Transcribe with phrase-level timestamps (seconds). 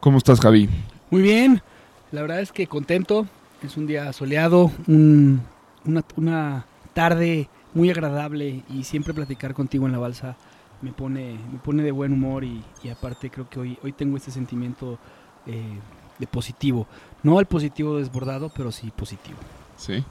[0.00, 0.68] ¿Cómo estás, Javi?
[1.10, 1.62] Muy bien,
[2.12, 3.26] la verdad es que contento.
[3.62, 5.42] Es un día soleado, un-
[5.84, 10.36] una, una tarde muy agradable y siempre platicar contigo en la balsa
[10.80, 14.16] me pone, me pone de buen humor y, y aparte creo que hoy, hoy tengo
[14.16, 14.98] este sentimiento
[15.46, 15.62] eh,
[16.18, 16.86] de positivo.
[17.22, 19.38] No el positivo desbordado, pero sí positivo.
[19.76, 20.02] Sí.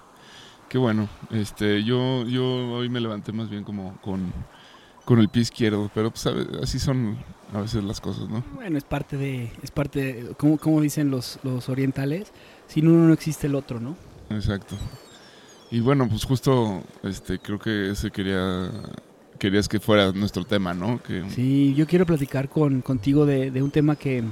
[0.69, 1.09] Qué bueno.
[1.31, 4.31] Este, yo, yo hoy me levanté más bien como con,
[5.09, 6.27] con el pie izquierdo, pero pues,
[6.61, 7.17] así son
[7.51, 8.43] a veces las cosas, ¿no?
[8.53, 12.31] Bueno, es parte de, es parte, de- como, como dicen los, los orientales,
[12.67, 13.95] sin uno no existe el otro, ¿no?
[14.29, 14.75] Exacto.
[15.71, 18.69] Y bueno, pues justo, este, creo que ese quería,
[19.39, 21.01] querías que fuera nuestro tema, ¿no?
[21.01, 24.23] Que, Sí, yo quiero platicar con, contigo de, de un tema que,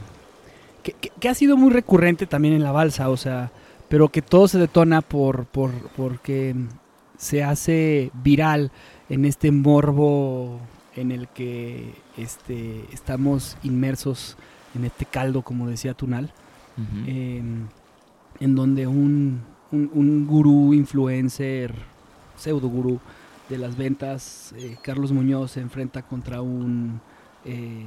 [0.84, 3.52] que, que- que ha sido muy recurrente también en la balsa, o sea,
[3.90, 6.54] pero que todo se detona por, por porque
[7.18, 8.72] se hace viral
[9.10, 10.60] en este morbo
[10.96, 14.36] en el que este, estamos inmersos
[14.76, 16.34] en este caldo, como decía Tunal,
[17.08, 17.42] eh,
[18.40, 19.42] en donde un,
[19.72, 21.74] un, un gurú, influencer,
[22.36, 23.00] pseudo gurú
[23.50, 27.00] de las ventas, eh, Carlos Muñoz, se enfrenta contra un,
[27.46, 27.86] eh,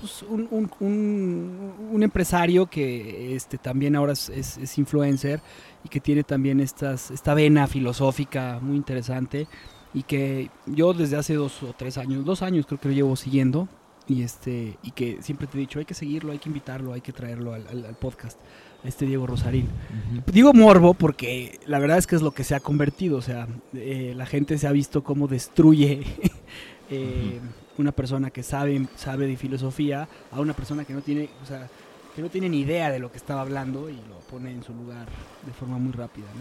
[0.00, 5.40] pues, un, un- un- un empresario que este, también ahora es, es- es influencer
[5.84, 9.46] y que tiene también estas, esta vena filosófica muy interesante
[9.94, 13.16] y que yo desde hace dos o tres años, dos años creo que lo llevo
[13.16, 13.68] siguiendo
[14.06, 17.00] y este y que siempre te he dicho hay que seguirlo, hay que invitarlo, hay
[17.00, 18.38] que traerlo al, al- al podcast,
[18.84, 19.66] a este Diego Rosarín.
[19.66, 20.22] Ujú.
[20.32, 23.48] Digo morbo porque la verdad es que es lo que se ha convertido, o sea,
[23.74, 26.02] eh, la gente se ha visto cómo destruye
[26.90, 27.40] eh,
[27.76, 31.68] una persona que sabe, sabe de filosofía a una persona que no tiene, o sea,
[32.16, 34.74] que no tiene ni idea de lo que estaba hablando y lo pone en su
[34.74, 35.06] lugar
[35.46, 36.40] de forma muy rápida, ¿no?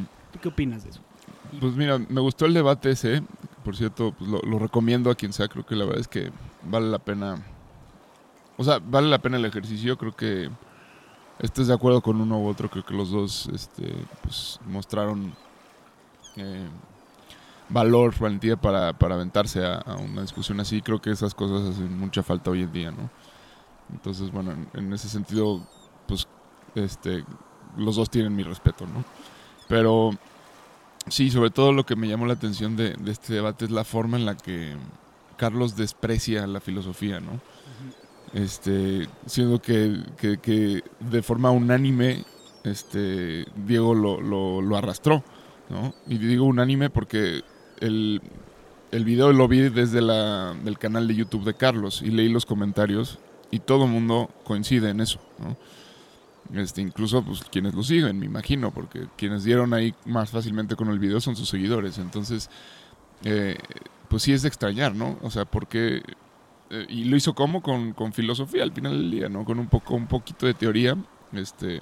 [0.00, 0.06] Ujú.
[0.32, 1.00] ¿Tú qué opinas de eso?
[1.60, 3.22] Pues mira, me gustó el debate ese.
[3.64, 5.48] Por cierto, pues lo, recomiendo a quien sea.
[5.48, 6.30] Creo que la verdad es que
[6.62, 7.42] vale la pena.
[8.56, 9.96] O sea, vale la pena el ejercicio.
[9.96, 10.50] Creo que
[11.38, 12.68] estés de acuerdo con uno u otro.
[12.68, 15.34] Creo que los dos este, pues, mostraron
[16.36, 16.68] eh,
[17.68, 20.82] valor, valentía para, para aventarse a, a una discusión así.
[20.82, 23.10] Creo que esas cosas hacen mucha falta hoy en día, ¿no?
[23.92, 25.62] Entonces, bueno, en, en ese sentido,
[26.06, 26.26] pues
[26.74, 27.24] este,
[27.76, 29.04] los dos tienen mi respeto, ¿no?
[29.68, 30.10] Pero
[31.08, 33.84] Sí, sobre todo lo que me llamó la atención de, de este debate es la
[33.84, 34.74] forma en la que
[35.36, 37.40] Carlos desprecia la filosofía, ¿no?
[38.32, 42.24] Este, siendo que, que- que de forma unánime,
[42.64, 45.22] este, Diego lo, lo- lo arrastró,
[45.68, 45.94] ¿no?
[46.08, 47.42] Y digo unánime porque
[47.80, 48.22] el,
[48.90, 52.46] el video lo vi desde la, del canal de YouTube de Carlos y leí los
[52.46, 53.18] comentarios
[53.50, 55.56] y todo el mundo coincide en eso, ¿no?
[56.52, 60.88] Este, incluso pues quienes lo siguen, me imagino, porque quienes dieron ahí más fácilmente con
[60.88, 61.98] el video son sus seguidores.
[61.98, 62.50] Entonces,
[63.24, 63.56] eh,
[64.08, 65.18] pues sí es de extrañar, ¿no?
[65.22, 66.02] O sea, porque...
[66.70, 69.44] eh, y lo hizo como con, con filosofía al final del día, ¿no?
[69.44, 70.96] Con un poco, un poquito de teoría,
[71.32, 71.80] este,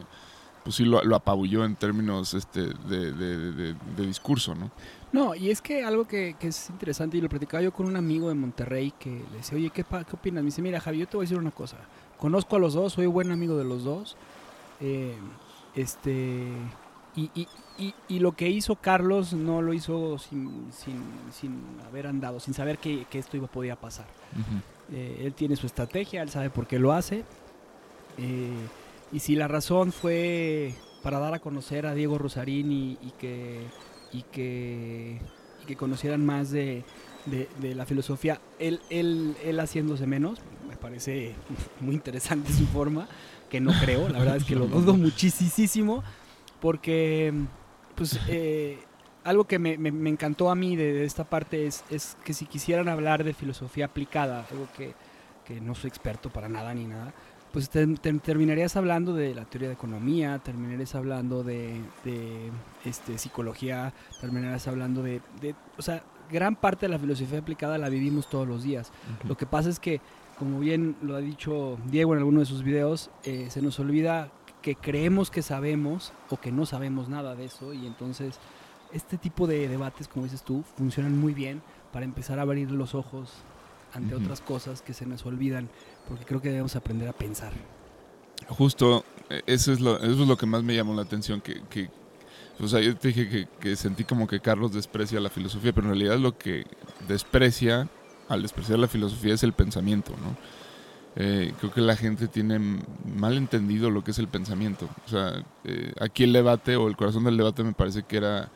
[0.62, 4.70] pues sí lo, apabulló en términos este, de, discurso, ¿no?
[5.12, 8.28] No, y es que algo que, es interesante, y lo platicaba yo con un amigo
[8.28, 10.42] de Monterrey que le decía, oye, ¿qué, qué opinas?
[10.42, 11.76] Me dice, mira, Javi, yo te voy a decir una cosa.
[12.16, 14.16] Conozco a los dos, soy buen amigo de los dos.
[14.82, 15.16] Eh,
[15.74, 16.48] este
[17.16, 17.48] y, y-
[17.78, 22.52] y- y lo que hizo Carlos no lo hizo sin, sin- sin haber andado, sin
[22.54, 24.06] saber que, que esto iba podía pasar.
[24.92, 27.24] Eh, él tiene su estrategia, él sabe por qué lo hace.
[28.18, 28.50] Eh,
[29.12, 33.60] y si la razón fue para dar a conocer a Diego Rosarín y, y que,
[34.12, 35.20] y, que,
[35.62, 36.84] y que conocieran más de,
[37.26, 40.38] de- de la filosofía, él, él, él haciéndose menos,
[40.68, 41.34] me parece
[41.80, 43.06] muy interesante su forma,
[43.50, 46.02] que no creo, la verdad es que lo dudo muchísimo,
[46.60, 47.32] porque
[47.94, 48.78] pues eh,
[49.24, 52.32] algo que me, me- me encantó a mí de, de esta parte es, es que
[52.34, 54.94] si quisieran hablar de filosofía aplicada, algo que,
[55.44, 57.12] que no soy experto para nada ni nada,
[57.52, 62.50] pues te- te- terminarías hablando de la teoría de economía, terminarías hablando de, de,
[62.86, 67.88] este, psicología, terminarías hablando de, de- O sea, gran parte de la filosofía aplicada la
[67.88, 68.92] vivimos todos los días.
[69.24, 70.00] Lo que pasa es que,
[70.38, 74.30] como bien lo ha dicho Diego en alguno de sus videos, eh, se nos olvida
[74.62, 78.38] que creemos que sabemos o que no sabemos nada de eso y entonces
[78.92, 82.94] este tipo de debates, como dices tú, funcionan muy bien para empezar a abrir los
[82.94, 83.30] ojos
[83.94, 85.68] ante otras cosas que se nos olvidan,
[86.08, 87.52] porque creo que debemos aprender a pensar.
[88.48, 91.62] Justo, eh, eso es lo, eso es lo que más me llamó la atención, que,
[91.68, 91.90] que
[92.68, 96.18] sea, yo te dije que, sentí como que Carlos desprecia la filosofía, pero en realidad
[96.18, 96.64] lo que
[97.08, 97.88] desprecia
[98.28, 100.36] al despreciar la filosofía es el pensamiento, ¿no?
[101.14, 102.58] Eh, creo que la gente tiene
[103.04, 104.88] mal entendido lo que es el pensamiento.
[105.04, 108.50] O sea, eh, aquí el debate o el corazón del debate me parece que era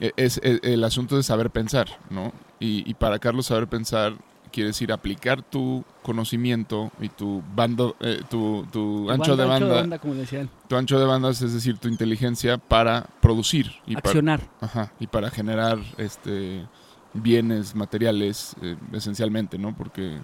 [0.00, 2.32] eh, es, eh, el asunto de saber pensar, ¿no?
[2.60, 4.14] Y para Carlos saber pensar
[4.54, 10.14] quiere decir aplicar tu conocimiento y tu bando, eh, tu, tu ancho de banda, como
[10.14, 10.48] decían.
[10.68, 14.40] tu ancho de bandas, es decir, tu inteligencia para producir y para, Accionar.
[14.60, 16.64] ajá, y para generar este
[17.14, 19.74] bienes materiales eh, esencialmente, ¿no?
[19.76, 20.20] Porque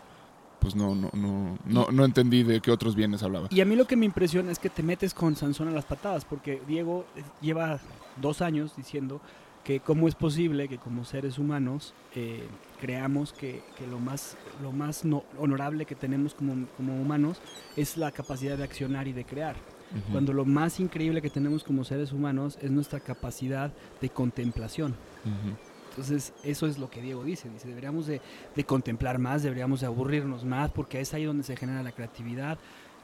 [0.61, 3.49] pues no, no, no, no, no entendí de qué otros bienes hablaba.
[3.51, 5.87] Y a mí lo que me impresiona es que te metes con Sansón a las
[5.87, 7.81] patadas, porque Diego eh, lleva
[8.21, 9.21] dos años diciendo
[9.65, 12.47] que cómo es posible que como seres humanos eh,
[12.81, 17.41] creamos que, que lo más, lo más no- honorable que tenemos como, como humanos
[17.77, 19.57] es la capacidad de accionar y de crear.
[19.91, 20.13] Ujú.
[20.13, 24.93] Cuando lo más increíble que tenemos como seres humanos es nuestra capacidad de contemplación.
[25.25, 25.57] Ujú.
[25.91, 27.51] Entonces, eso es lo que Diego dice.
[27.51, 28.21] Dice, deberíamos de,
[28.55, 32.59] de contemplar más, deberíamos de aburrirnos más, porque es ahí donde se genera la creatividad.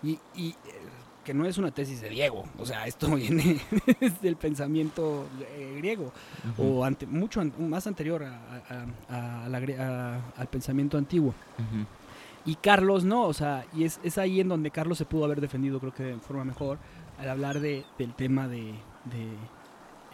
[0.04, 0.54] Y, y, eh,
[1.26, 3.60] que no es una tesis de Diego, o sea, esto viene
[4.22, 5.26] del pensamiento
[5.56, 6.12] eh, griego,
[6.56, 8.38] o ante, mucho an- más anterior a-
[8.70, 11.34] a- a- a la al pensamiento antiguo.
[12.44, 15.40] Y Carlos no, o sea, y es, es ahí en donde Carlos se pudo haber
[15.40, 16.78] defendido, creo que de forma mejor,
[17.18, 18.72] al hablar de, del tema de...
[19.06, 19.26] de,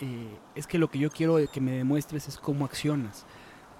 [0.00, 3.26] eh, es que lo que yo quiero que me demuestres es cómo accionas.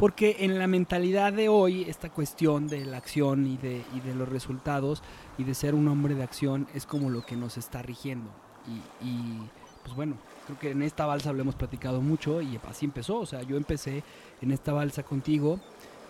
[0.03, 4.17] Porque en la mentalidad de hoy, esta cuestión de la acción y de, y de
[4.17, 5.01] los resultados
[5.39, 8.29] y de ser un hombre de acción es como lo que nos está rigiendo.
[8.67, 9.39] Y, y,
[9.85, 10.17] pues bueno,
[10.47, 13.21] creo que en esta balsa lo hemos platicado mucho y así empezó.
[13.21, 14.03] O sea, yo empecé
[14.41, 15.61] en esta balsa contigo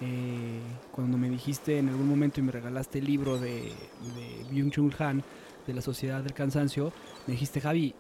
[0.00, 0.60] eh,
[0.90, 3.74] cuando me dijiste en algún momento y me regalaste el libro de,
[4.14, 5.22] de Byung-Chul Han,
[5.66, 6.94] de la Sociedad del Cansancio,
[7.26, 7.94] me dijiste, Javi,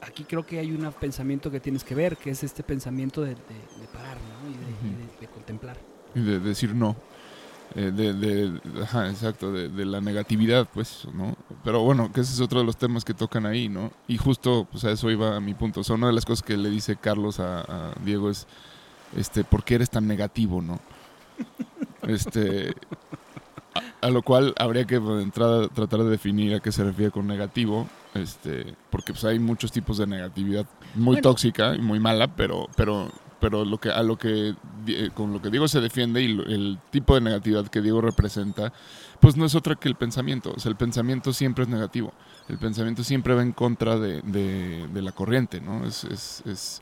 [0.00, 3.34] aquí creo que hay un pensamiento que tienes que ver, que es este pensamiento de,
[3.34, 4.48] de- de parar ¿no?
[4.50, 5.03] y, de, y Ujú.
[5.44, 5.76] Contemplar.
[6.14, 6.96] Y de decir no.
[7.76, 11.34] Eh, de, de- ajá, exacto, de, de la negatividad, pues, ¿no?
[11.64, 13.90] Pero bueno, que ese es otro de los temas que tocan ahí, ¿no?
[14.06, 15.80] Y justo, pues a eso iba mi punto.
[15.80, 18.46] O sea, una de las cosas que le dice Carlos a, a Diego es,
[19.16, 20.78] este, ¿por qué eres tan negativo, no?
[22.06, 22.74] Este,
[23.74, 27.10] a, a lo cual habría que de entrada tratar de definir a qué se refiere
[27.10, 31.22] con negativo, este, porque pues hay muchos tipos de negatividad muy Bueno.
[31.22, 33.10] tóxica y muy mala, pero, pero,
[33.44, 34.54] pero lo que a lo que
[34.86, 38.72] eh, con lo que Diego se defiende y el tipo de negatividad que Diego representa,
[39.20, 40.54] pues no es otra que el pensamiento.
[40.56, 42.14] O sea, el pensamiento siempre es negativo.
[42.48, 45.84] El pensamiento siempre va en contra de, de- de la corriente, ¿no?
[45.84, 46.80] Es, es, es,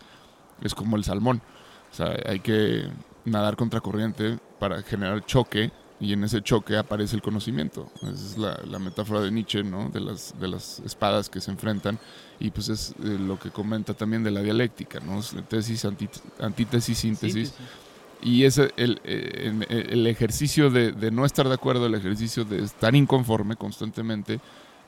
[0.62, 1.42] es como el salmón.
[1.90, 2.88] O sea, hay que
[3.24, 7.88] nadar contra corriente para generar choque y en ese choque aparece el conocimiento.
[8.02, 9.88] Esa es la, la metáfora de Nietzsche, ¿no?
[9.88, 11.98] De las, de las espadas que se enfrentan
[12.40, 15.20] y pues es eh, lo que comenta también de la dialéctica, ¿no?
[15.20, 16.08] Es Tesis, anti-
[16.40, 17.54] antítesis, síntesis.
[18.20, 22.44] Y ese, el, eh, en- el ejercicio de, de no estar de acuerdo, el ejercicio
[22.44, 24.40] de estar inconforme constantemente,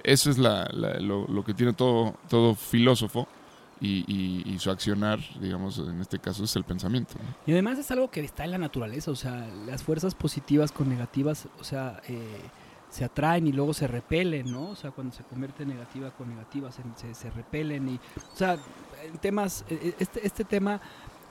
[0.03, 3.29] eso es la, la- lo, lo que tiene todo, todo filósofo
[3.85, 7.15] y, y- y su accionar, digamos, en este caso es el pensamiento.
[7.47, 10.89] Y además es algo que está en la naturaleza, o sea, las fuerzas positivas con
[10.89, 12.41] negativas, o sea, eh,
[12.91, 14.71] se atraen y luego se repelen, ¿no?
[14.71, 16.83] O sea, cuando se convierte negativa con negativa, se,
[17.15, 17.95] se, repelen y,
[18.33, 18.57] o sea,
[19.05, 20.81] en temas, eh, este, este tema,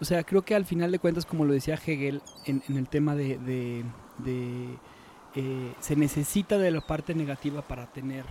[0.01, 2.89] o sea, creo que al final de cuentas, como lo decía Hegel, en, en el
[2.89, 3.85] tema de, de-
[4.17, 4.77] de,
[5.35, 8.25] eh, se necesita de la parte negativa para tener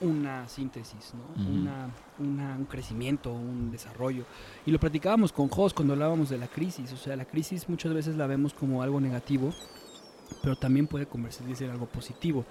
[0.00, 1.42] una síntesis, ¿no?
[1.42, 1.52] Ujú.
[1.52, 4.24] una, una- un crecimiento, un desarrollo.
[4.66, 6.92] Y lo platicábamos con Jos cuando hablábamos de la crisis.
[6.92, 9.52] O sea, la crisis muchas veces la vemos como algo negativo,
[10.42, 12.44] pero también puede convertirse en algo positivo.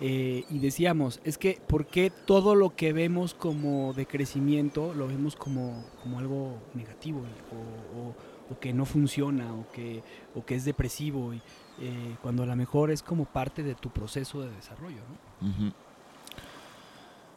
[0.00, 5.06] Eh, y decíamos, es que ¿por qué todo lo que vemos como de crecimiento lo
[5.06, 7.20] vemos como, como algo negativo
[7.52, 8.14] o, o-
[8.52, 10.02] o que no funciona o que,
[10.34, 11.32] o que es depresivo?
[11.34, 11.40] Y,
[11.80, 15.00] eh, cuando a lo mejor es como parte de tu proceso de desarrollo,
[15.40, 15.48] ¿no?
[15.48, 15.72] Ujú.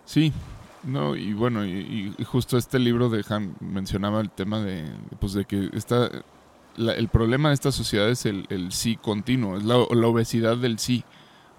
[0.05, 0.31] Sí,
[0.83, 4.85] no, y bueno, y, y justo este libro de Han mencionaba el tema de,
[5.19, 6.09] pues de que esta,
[6.77, 10.77] la- el problema de esta sociedad es el, sí continuo, es la, la obesidad del
[10.79, 11.03] sí.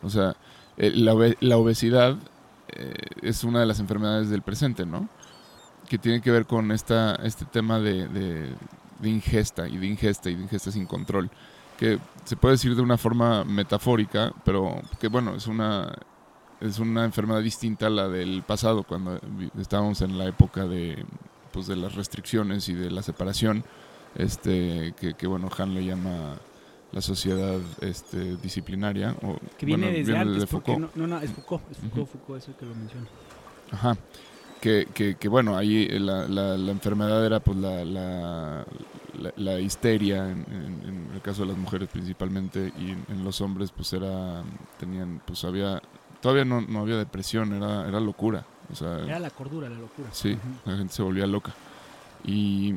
[0.02, 0.36] O sea,
[0.76, 2.16] el- la, obe- la obesidad
[2.68, 5.08] eh, es una de las enfermedades del presente, ¿no?
[5.88, 8.54] Que tiene que ver con esta, este tema de, de-
[9.00, 11.30] de ingesta y de ingesta y de ingesta sin control.
[11.78, 15.92] Que se puede decir de una forma metafórica, pero que bueno, es una,
[16.60, 19.20] es una enfermedad distinta a la del pasado, cuando
[19.58, 21.04] estábamos en la época de,
[21.52, 23.64] pues, de las restricciones y de la separación,
[24.14, 26.36] este, que, que, bueno, Han le llama
[26.92, 29.14] la sociedad este, disciplinaria.
[29.22, 30.78] O, Que viene bueno, desde viene antes, Foucault.
[30.78, 32.18] no, no, no, es Foucault, es Foucault, Ujú.
[32.18, 33.06] Foucault es el que lo menciona.
[33.72, 33.96] Ajá.
[34.60, 38.64] Que, que, que, bueno, ahí la, la, la enfermedad era pues la, la,
[39.20, 43.22] la- la histeria en, en- en el caso de las mujeres principalmente y en, en
[43.25, 44.42] los hombres pues era
[44.80, 45.80] tenían pues había
[46.26, 50.09] todavía no, no había depresión era era locura o sea Era la cordura, la locura.
[50.12, 51.54] Sí, la gente se volvía loca.
[52.25, 52.75] Y,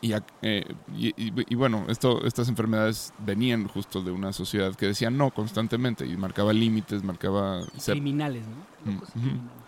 [0.00, 0.64] y, eh,
[0.94, 6.16] y- bueno, esto, estas enfermedades venían justo de una sociedad que decía no constantemente y
[6.16, 7.64] marcaba límites, marcaba...
[7.84, 8.92] Criminales, ¿no?
[8.92, 9.28] Locos y Ujú.
[9.28, 9.62] criminales.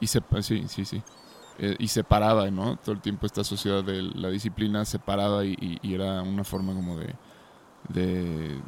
[0.00, 1.02] y se, sí, sí, sí.
[1.58, 2.76] Eh, y separaba, ¿no?
[2.76, 6.74] Todo el tiempo esta sociedad de la disciplina separada y, y- y era una forma
[6.74, 7.14] como de,
[7.90, 8.60] de...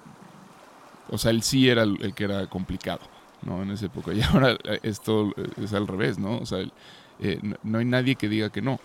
[1.10, 3.00] O sea, el sí era el, el que era complicado,
[3.42, 3.62] ¿no?
[3.62, 4.12] En esa época.
[4.14, 5.32] Y ahora eh, esto
[5.62, 6.38] es al revés, ¿no?
[6.38, 6.60] O sea,
[7.20, 8.80] eh, no, hay nadie que diga que no.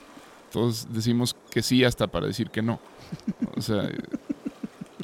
[0.51, 2.79] Todos decimos que sí hasta para decir que no.
[3.55, 3.89] O sea,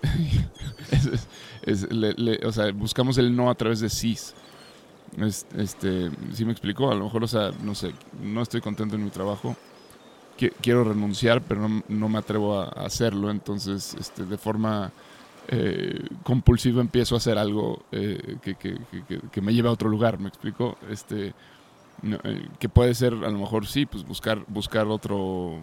[2.45, 4.33] o sea buscamos el no a través de sís.
[5.17, 8.95] Es- este, sí me explicó, a lo mejor, o sea, no sé, no estoy contento
[8.95, 9.55] en mi trabajo,
[10.39, 14.91] qui- quiero renunciar, pero no, no me atrevo a hacerlo, entonces, este, de forma
[15.49, 20.29] eh, compulsiva empiezo a hacer algo eh, que, que- me lleve a otro lugar, me
[20.29, 21.33] explico, este,
[22.01, 25.59] no, eh, que puede ser, a lo mejor, sí, pues buscar, buscar otro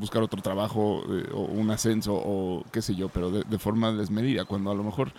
[0.00, 4.44] buscar otro trabajo eh, o un ascenso o qué sé yo, pero de, forma desmedida,
[4.46, 5.12] cuando a lo mejor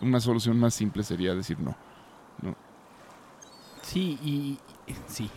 [0.00, 1.76] una solución más simple sería decir no.
[3.82, 4.58] Sí, y
[5.06, 5.30] sí.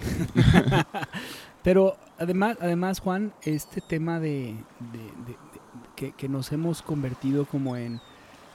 [1.64, 4.56] Pero además, además, Juan, este tema de-
[6.02, 7.98] que, que nos hemos convertido como en,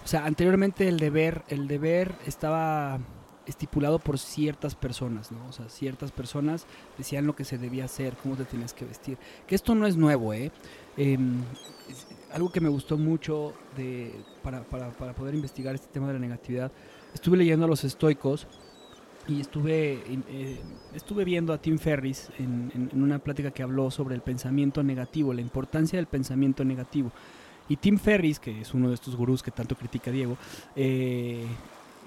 [0.05, 2.99] o sea, anteriormente el deber, el deber estaba
[3.47, 5.39] estipulado por ciertas personas, ¿no?
[5.49, 6.67] O sea, ciertas personas
[6.99, 9.17] decían lo que se debía hacer, cómo te tenías que vestir.
[9.47, 10.51] Que esto no es nuevo, ¿eh?
[10.97, 11.43] Em,
[11.89, 14.13] es- algo que me gustó mucho de,
[14.43, 16.73] para, para, para poder investigar este tema de la negatividad,
[17.15, 18.49] estuve leyendo a los estoicos
[19.29, 20.61] y estuve, eh,
[20.95, 24.83] estuve viendo a Tim Ferris en, en- en una plática que habló sobre el pensamiento
[24.83, 27.13] negativo, la importancia del pensamiento negativo.
[27.69, 30.37] Y Tim Ferris, que es uno de estos gurús que tanto critica Diego,
[30.75, 31.47] eh,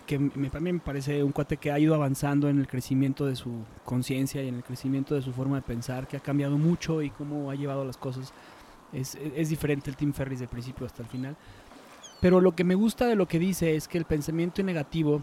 [0.05, 3.35] que me, también me parece un cuate que ha ido avanzando en el crecimiento de
[3.35, 7.01] su conciencia y en el crecimiento de su forma de pensar, que ha cambiado mucho
[7.01, 8.33] y cómo ha llevado las cosas.
[8.91, 11.35] Es, es diferente el Tim Ferris de principio hasta el final.
[12.21, 15.21] Pero lo que me gusta de lo que dice es que el pensamiento negativo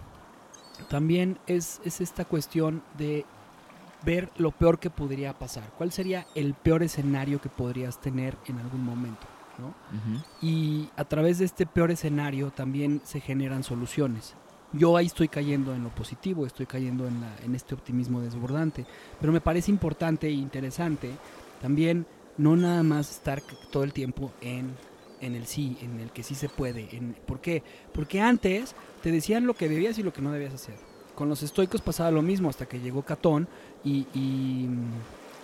[0.89, 3.25] también es, es esta cuestión de
[4.05, 5.65] ver lo peor que podría pasar.
[5.77, 9.27] ¿Cuál sería el peor escenario que podrías tener en algún momento?
[9.59, 9.75] ¿No?
[10.43, 14.35] Y a través de este peor escenario también se generan soluciones.
[14.73, 18.85] Yo ahí estoy cayendo en lo positivo, estoy cayendo en, la- en este optimismo desbordante.
[19.21, 21.11] Pero me parece importante e interesante
[21.63, 24.75] también no nada más estar todo el tiempo en,
[25.21, 26.95] en el sí, en el que sí se puede.
[26.95, 27.63] En, ¿Por qué?
[27.95, 30.75] Porque antes te decían lo que debías y lo que no debías hacer.
[31.15, 33.49] Con los estoicos pasaba lo mismo hasta que llegó Catón
[33.83, 34.69] y, y,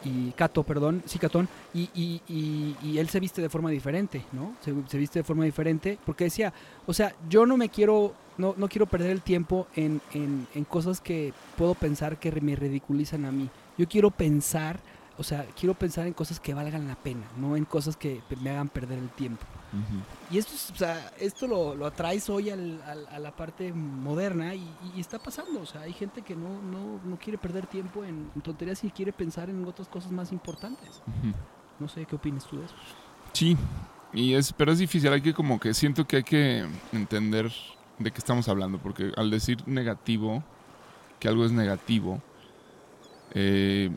[0.05, 2.21] y Cato, perdón, sí, Catón, y, y,
[2.83, 4.55] y- él se viste de forma diferente, ¿no?
[4.65, 6.53] Se, se viste de forma diferente porque decía,
[6.87, 10.65] o sea, yo no me quiero, no, no quiero perder el tiempo en, en, en
[10.65, 13.49] cosas que puedo pensar que me ridiculizan a mí.
[13.79, 14.81] Yo quiero pensar,
[15.19, 18.51] o sea, quiero pensar en cosas que valgan la pena, no en cosas que me
[18.51, 19.45] hagan perder el tiempo.
[20.31, 23.73] Y esto, es- o sea, esto lo, lo atraes hoy al- al- a la parte
[23.73, 25.61] moderna y, y está pasando.
[25.61, 28.91] O sea, hay gente que no, no, no quiere perder tiempo en, en tonterías y
[28.91, 31.03] quiere pensar en otras cosas más importantes.
[31.79, 32.75] No sé qué opinas tú de eso.
[33.33, 33.57] Sí,
[34.13, 37.51] y es, pero es difícil, hay que como que siento que hay que entender
[37.99, 40.43] de qué estamos hablando, porque al decir negativo,
[41.19, 42.21] que algo es negativo,
[43.35, 43.91] eh,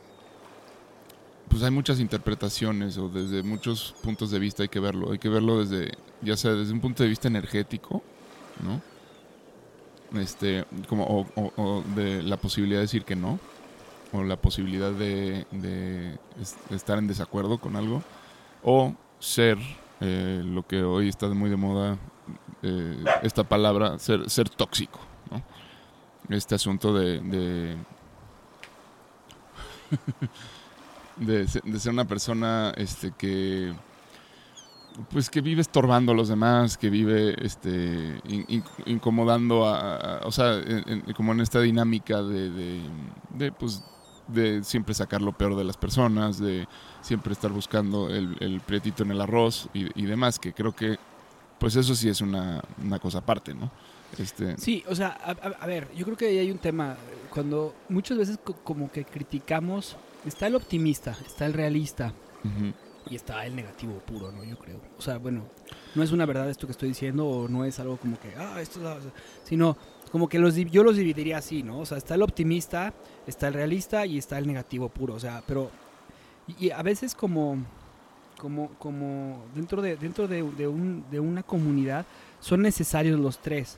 [1.49, 5.11] pues hay muchas interpretaciones o desde muchos puntos de vista hay que verlo.
[5.11, 8.03] Hay que verlo desde, ya sea desde un punto de vista energético,
[8.63, 8.81] ¿no?
[10.19, 13.39] Este, como, o, de la posibilidad de decir que no,
[14.13, 16.17] o la posibilidad de, de
[16.69, 18.01] estar en desacuerdo con algo,
[18.63, 19.57] o ser
[20.01, 21.97] eh, lo que hoy está muy de moda,
[22.63, 24.99] eh, esta palabra, ser, ser tóxico,
[25.31, 25.43] ¿no?
[26.35, 27.77] Este asunto de, de,
[31.17, 33.73] de, se- de ser una persona este, que
[35.11, 40.31] pues que vive estorbando a los demás, que vive este in- in- incomodando a, o
[40.31, 43.83] sea, en- como en esta dinámica de, de, pues
[44.27, 46.67] de siempre sacar lo peor de las personas, de
[47.01, 50.97] siempre estar buscando el, el prietito en el arroz y, demás, que creo que
[51.59, 53.69] pues eso sí es una, una cosa aparte, ¿no?
[54.17, 56.95] Este, Sí, o sea, a, a- ver, yo creo que ahí hay un tema.
[57.29, 59.95] Cuando muchas veces co- como que criticamos,
[60.25, 62.13] está el optimista, está el realista
[63.09, 64.43] y está el negativo puro, ¿no?
[64.43, 64.79] Yo creo.
[64.97, 65.43] O sea, bueno,
[65.95, 68.59] no es una verdad esto que estoy diciendo o no es algo como que, ah,
[68.61, 68.93] esto es la...
[68.93, 69.11] o sea,
[69.43, 69.77] sino
[70.11, 71.79] como que los, yo los dividiría así, ¿no?
[71.79, 72.93] O sea, está el optimista,
[73.27, 75.69] está el realista y está el negativo puro, o sea, pero...
[76.47, 77.57] Y, y a veces como...
[78.37, 82.05] Como, como dentro, de, dentro de, de un- de una comunidad
[82.41, 83.77] son necesarios los tres.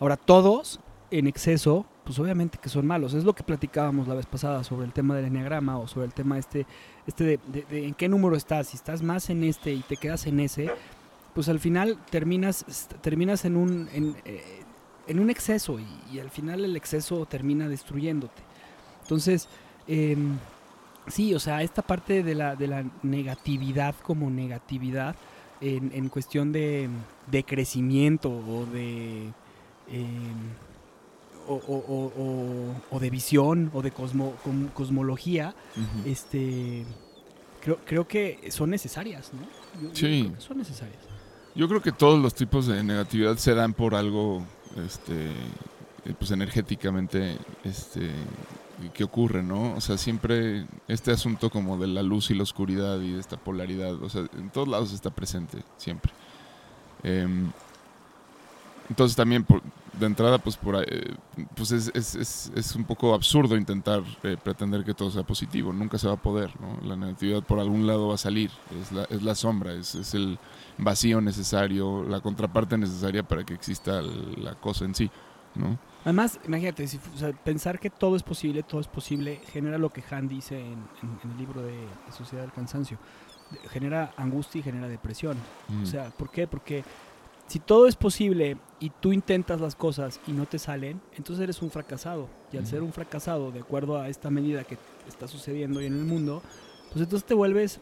[0.00, 0.80] Ahora, todos
[1.12, 3.14] en exceso, pues obviamente que son malos.
[3.14, 6.14] Es lo que platicábamos la vez pasada sobre el tema del enneagrama o sobre el
[6.14, 6.66] tema este,
[7.06, 8.68] este de, en qué número estás.
[8.68, 10.70] Si estás más en este y te quedas en ese,
[11.34, 14.62] pues al final terminas, terminas en un, en, eh,
[15.06, 18.42] en un exceso y, y al final el exceso termina destruyéndote.
[19.02, 19.48] Entonces,
[19.86, 20.38] em,
[21.06, 25.14] sí, o sea, esta parte de la, de la negatividad como negatividad
[25.60, 26.88] en, en cuestión de,
[27.30, 29.28] de crecimiento o de...
[29.88, 30.71] em,
[31.48, 35.54] o, o- o- de visión o de cosmo- com- cosmología,
[36.04, 36.84] este
[37.60, 39.40] creo, creo que son necesarias, ¿no?
[39.80, 40.22] Yo- yo Sí.
[40.24, 40.98] creo que son necesarias.
[41.54, 44.42] Yo creo que todos los tipos de negatividad se dan por algo,
[44.84, 48.10] este, eh, pues energéticamente, este,
[48.94, 49.74] que ocurre, ¿no?
[49.74, 53.36] O sea, siempre este asunto como de la luz y la oscuridad y de esta
[53.36, 56.12] polaridad, o sea, en todos lados está presente, siempre.
[57.04, 57.52] Em,
[58.88, 61.14] entonces también, por- de entrada, pues, por eh,
[61.54, 65.72] pues es, es, es, es un poco absurdo intentar eh, pretender que todo sea positivo,
[65.72, 66.78] nunca se va a poder, ¿no?
[66.88, 70.38] La negatividad por algún lado va a salir, es la, la sombra, es, el
[70.78, 75.10] vacío necesario, la contraparte necesaria para que exista la cosa en sí,
[75.54, 75.78] ¿no?
[76.04, 79.92] Además, imagínate, si, o sea, pensar que todo es posible, todo es posible, genera lo
[79.92, 82.98] que Han dice en, en- en el libro de Sociedad del Cansancio.
[83.70, 85.36] Genera angustia y genera depresión.
[85.68, 85.82] Mm.
[85.82, 86.46] O sea, ¿por qué?
[86.46, 86.82] Porque
[87.46, 91.60] si todo es posible y tú intentas las cosas y no te salen, entonces eres
[91.62, 92.28] un fracasado.
[92.52, 94.78] Y al ser un fracasado, de acuerdo a esta medida que
[95.08, 96.42] está sucediendo hoy en el mundo,
[96.90, 97.80] pues entonces te vuelves,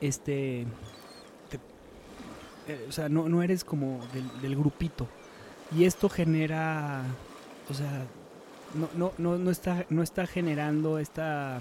[0.00, 0.66] este,
[1.50, 5.06] te- eh, o sea, no, no eres como del, del grupito.
[5.76, 7.02] Y esto genera,
[7.70, 8.06] o sea,
[8.74, 11.58] no, no, no, no, está, no está generando esta,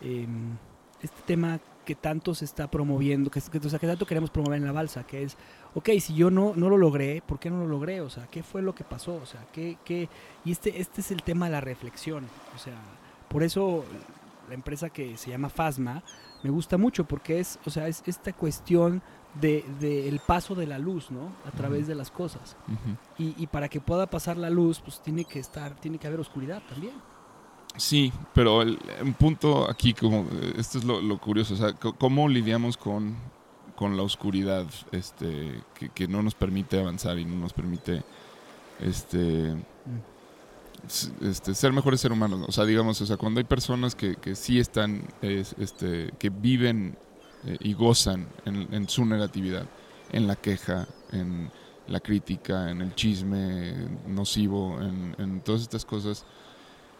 [0.00, 0.56] em,
[1.02, 4.58] este tema que tanto se está promoviendo, que, que, o sea, que tanto queremos promover
[4.58, 5.38] en la balsa, que es,
[5.74, 8.02] ok, si yo no, no lo logré, ¿por qué no lo logré?
[8.02, 9.14] O sea, ¿qué fue lo que pasó?
[9.14, 10.10] O sea, ¿qué, qué?
[10.44, 12.26] Y este, este es el tema de la reflexión.
[12.54, 12.74] O sea,
[13.30, 13.86] por eso
[14.50, 16.02] la empresa que se llama Fasma
[16.42, 19.00] me gusta mucho, porque es, o sea, es esta cuestión
[19.40, 21.32] de, de el paso de la luz, ¿no?
[21.46, 22.58] A través de las cosas.
[23.16, 26.20] Y, y para que pueda pasar la luz, pues tiene que estar, tiene que haber
[26.20, 26.92] oscuridad también.
[27.76, 31.72] Sí, pero el- un punto aquí, como eh, esto es lo, lo curioso, o sea,
[31.74, 33.16] ¿cómo lidiamos con,
[33.76, 38.02] con la oscuridad este, que, que no nos permite avanzar y no nos permite
[38.80, 39.54] este,
[41.20, 42.40] este, ser mejores seres humanos?
[42.40, 42.46] ¿no?
[42.46, 46.30] O sea, digamos, o sea, cuando hay personas que, que sí están, es- este, que
[46.30, 46.96] viven
[47.44, 49.66] eh, y gozan en, su negatividad,
[50.12, 51.50] en la queja, en
[51.86, 53.74] la crítica, en el chisme
[54.06, 56.26] nocivo, en todas estas cosas,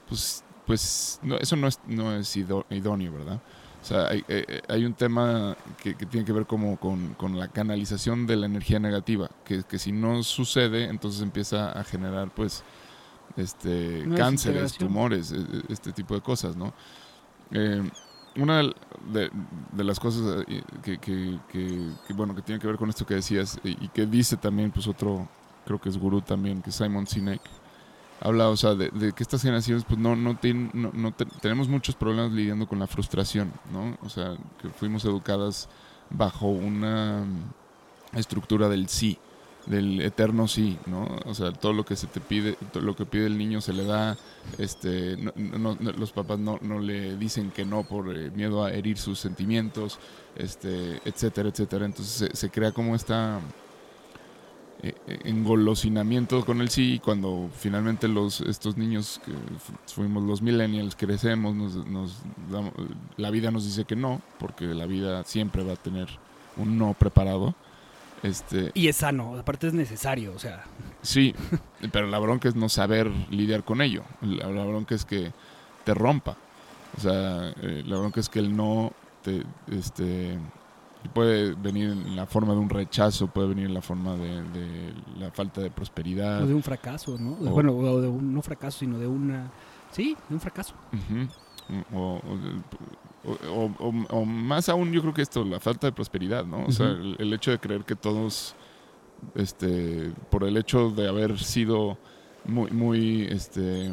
[0.09, 3.40] pues, pues no, eso no es, no es idóneo, ¿verdad?
[3.81, 7.38] O sea, hay, eh, hay un tema que, que tiene que ver como con, con
[7.38, 12.31] la canalización de la energía negativa, que, que si no sucede, entonces empieza a generar,
[12.35, 12.62] pues,
[13.37, 16.74] este, Una cánceres, tumores, e- e- este tipo de cosas, ¿no?
[17.52, 17.83] Eh,
[18.37, 19.31] una de,
[19.72, 23.07] de las cosas eh, que, que- que- que, bueno, que tiene que ver con esto
[23.07, 25.28] que decías y, y que dice también, pues, otro,
[25.64, 27.40] creo que es gurú también, que es Simon Sinek,
[28.20, 31.68] habla, o sea, de, de que estas generaciones, pues no, no, tienen- no, te- tenemos
[31.68, 33.96] muchos problemas lidiando con la frustración, ¿no?
[34.04, 35.68] O sea, que fuimos educadas
[36.11, 39.18] bajo una mm, estructura del sí,
[39.66, 41.07] del eterno sí, ¿no?
[41.26, 43.74] O sea, todo lo que se te pide, todo lo que pide el niño se
[43.74, 44.16] le da,
[44.57, 48.64] este, no- no- no- los papás no, no le dicen que no por eh, miedo
[48.64, 49.98] a herir sus sentimientos,
[50.37, 51.85] este, etcétera, etcétera.
[51.85, 53.40] Entonces se, se crea como esta
[55.24, 60.94] engolosinamiento con el sí y cuando finalmente los estos niños que fu- fuimos los millennials
[60.96, 62.72] crecemos, nos, nos damos-
[63.16, 66.08] la vida nos dice que no, porque la vida siempre va a tener
[66.56, 67.54] un no preparado.
[68.22, 70.64] Este, Y es sano, aparte es necesario, o sea,
[71.02, 71.34] Sí,
[71.92, 74.02] pero la bronca es no saber lidiar con ello.
[74.20, 75.32] La, la bronca es que
[75.84, 76.36] te rompa.
[76.96, 80.36] O sea, eh, la bronca es que el no te, este,
[81.14, 84.94] puede venir en la forma de un rechazo, puede venir en la forma de, de
[85.18, 86.42] la falta de prosperidad.
[86.42, 87.32] o de un fracaso, ¿no?
[87.32, 89.50] O- bueno, o de un, no fracaso, sino de una...
[89.92, 90.74] Sí, de un fracaso.
[90.92, 91.28] Ujú.
[91.96, 92.20] O,
[93.24, 96.64] o- o- o- o más aún, yo creo que esto, la falta de prosperidad, ¿no?
[96.66, 98.54] O sea, el, el hecho de creer que todos,
[99.34, 101.98] este, por el hecho de haber sido
[102.48, 103.90] muy, muy, este,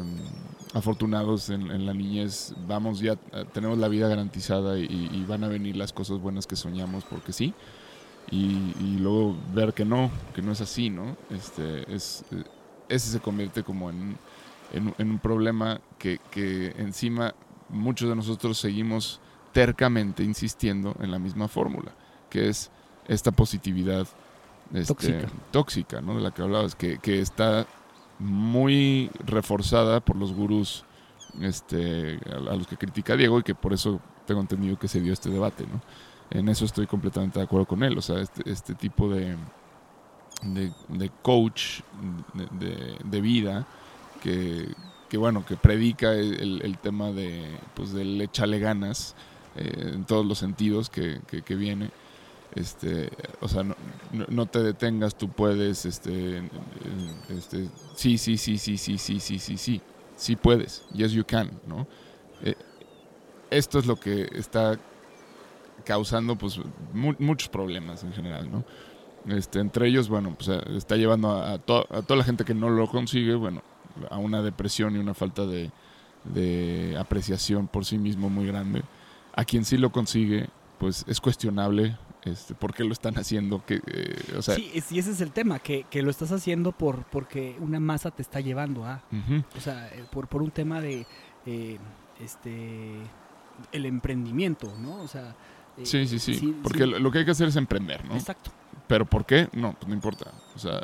[0.74, 5.44] afortunados en, en la niñez, vamos ya, eh, tenemos la vida garantizada y, y van
[5.44, 7.54] a venir las cosas buenas que soñamos porque sí.
[8.30, 11.16] Y, y luego ver que no, que no es así, ¿no?
[11.30, 12.42] Este, es, eh,
[12.88, 14.16] ese se convierte como en,
[14.72, 17.34] en, un- en un problema que, que encima
[17.68, 19.20] muchos de nosotros seguimos
[19.52, 21.92] tercamente insistiendo en la misma fórmula,
[22.28, 22.70] que es
[23.06, 24.08] esta positividad
[24.74, 25.28] este, Tóxica.
[25.52, 26.16] tóxica, ¿no?
[26.16, 27.64] De la que hablabas, que, que está
[28.18, 30.84] muy reforzada por los gurús
[31.40, 35.12] este, a, los que critica Diego y que por eso tengo entendido que se dio
[35.12, 35.80] este debate, ¿no?
[36.30, 39.36] En eso estoy completamente de acuerdo con él, o sea, este, este tipo de,
[40.42, 41.80] de, coach
[43.04, 43.64] de, vida
[44.20, 44.68] que,
[45.08, 49.14] que, bueno, que predica el, el tema de, pues, del échale ganas
[49.56, 51.90] eh, en todos los sentidos que, que, que viene.
[52.56, 53.74] Este, o sea, no,
[54.28, 56.38] no, te detengas, tú puedes, este,
[57.28, 59.80] este, sí, sí, sí, sí, sí, sí, sí, sí, sí,
[60.16, 61.86] sí puedes, yes you can, ¿no?
[62.42, 62.54] Eh,
[63.50, 64.78] esto es lo que está
[65.84, 66.58] causando, pues,
[66.92, 68.64] mu- muchos problemas en general, ¿no?
[69.34, 72.54] Este, entre ellos, bueno, pues eh, está llevando a, a a toda la gente que
[72.54, 73.62] no lo consigue, bueno,
[74.10, 75.70] a una depresión y una falta de,
[76.24, 78.82] de apreciación por sí mismo muy grande.
[79.34, 83.64] A quien sí lo consigue, pues es cuestionable este, por qué lo están haciendo.
[83.64, 86.30] Que, eh, o sea, sí, es- y ese es el tema, que, que lo estás
[86.32, 89.02] haciendo por porque una masa te está llevando a...
[89.56, 91.06] O sea, eh, por, por un tema de...
[91.46, 91.78] eh,
[92.20, 92.96] este
[93.72, 94.96] el emprendimiento, ¿no?
[95.02, 95.34] O sea...
[95.78, 98.14] eh, sí, sí, sí, porque sí, Lo, que hay que hacer es emprender, ¿no?
[98.14, 98.50] Exacto.
[98.86, 99.48] Pero ¿por qué?
[99.52, 100.30] No, pues no importa.
[100.54, 100.78] O sea,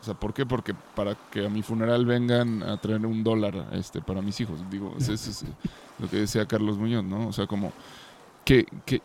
[0.00, 0.46] o sea, ¿por qué?
[0.46, 4.58] Porque para que a mi funeral vengan a traer un dólar este, para mis hijos.
[4.70, 5.44] Digo, ese es
[5.98, 7.28] lo que decía Carlos Muñoz, ¿no?
[7.28, 7.72] O sea, como,
[8.44, 9.02] ¿qué, qué,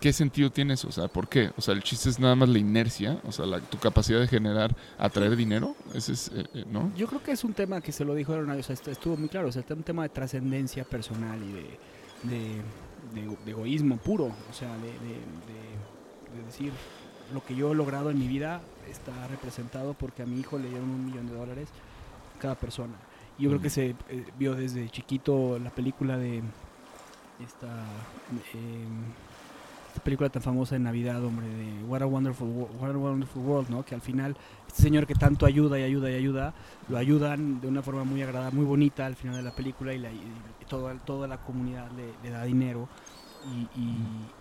[0.00, 0.88] qué sentido tiene eso?
[0.88, 1.50] O sea, ¿por qué?
[1.56, 4.28] O sea, el chiste es nada más la inercia, o sea, la- tu capacidad de
[4.28, 5.74] generar, atraer dinero.
[5.94, 6.90] Ese es, eh, eh, ¿no?
[6.96, 9.48] Yo creo que es un tema que se lo dijo o sea, estuvo muy claro,
[9.48, 11.78] o sea, es un tema de trascendencia personal y de,
[12.22, 12.62] de,
[13.14, 14.98] de- de egoísmo puro, o sea, de, de-
[15.46, 16.72] de- de decir,
[17.32, 20.68] lo que yo he logrado en mi vida está representado porque a mi hijo le
[20.68, 21.68] dieron un millón de dólares
[22.38, 22.94] cada persona.
[23.38, 26.42] Y yo creo que se eh, vio desde chiquito la película de
[27.44, 27.84] esta,
[28.54, 28.86] eh,
[29.98, 33.42] esta película tan famosa de Navidad, hombre, de What a Wonderful, Wo- What a Wonderful
[33.42, 33.84] World, ¿no?
[33.84, 34.36] Que al final
[34.68, 36.54] este señor que tanto ayuda y ayuda y ayuda,
[36.88, 39.98] lo ayudan de una forma muy agradable, muy bonita al final de la película y,
[39.98, 40.20] la, y
[40.68, 42.88] toda, toda la comunidad le, le da dinero
[43.76, 43.88] y, y,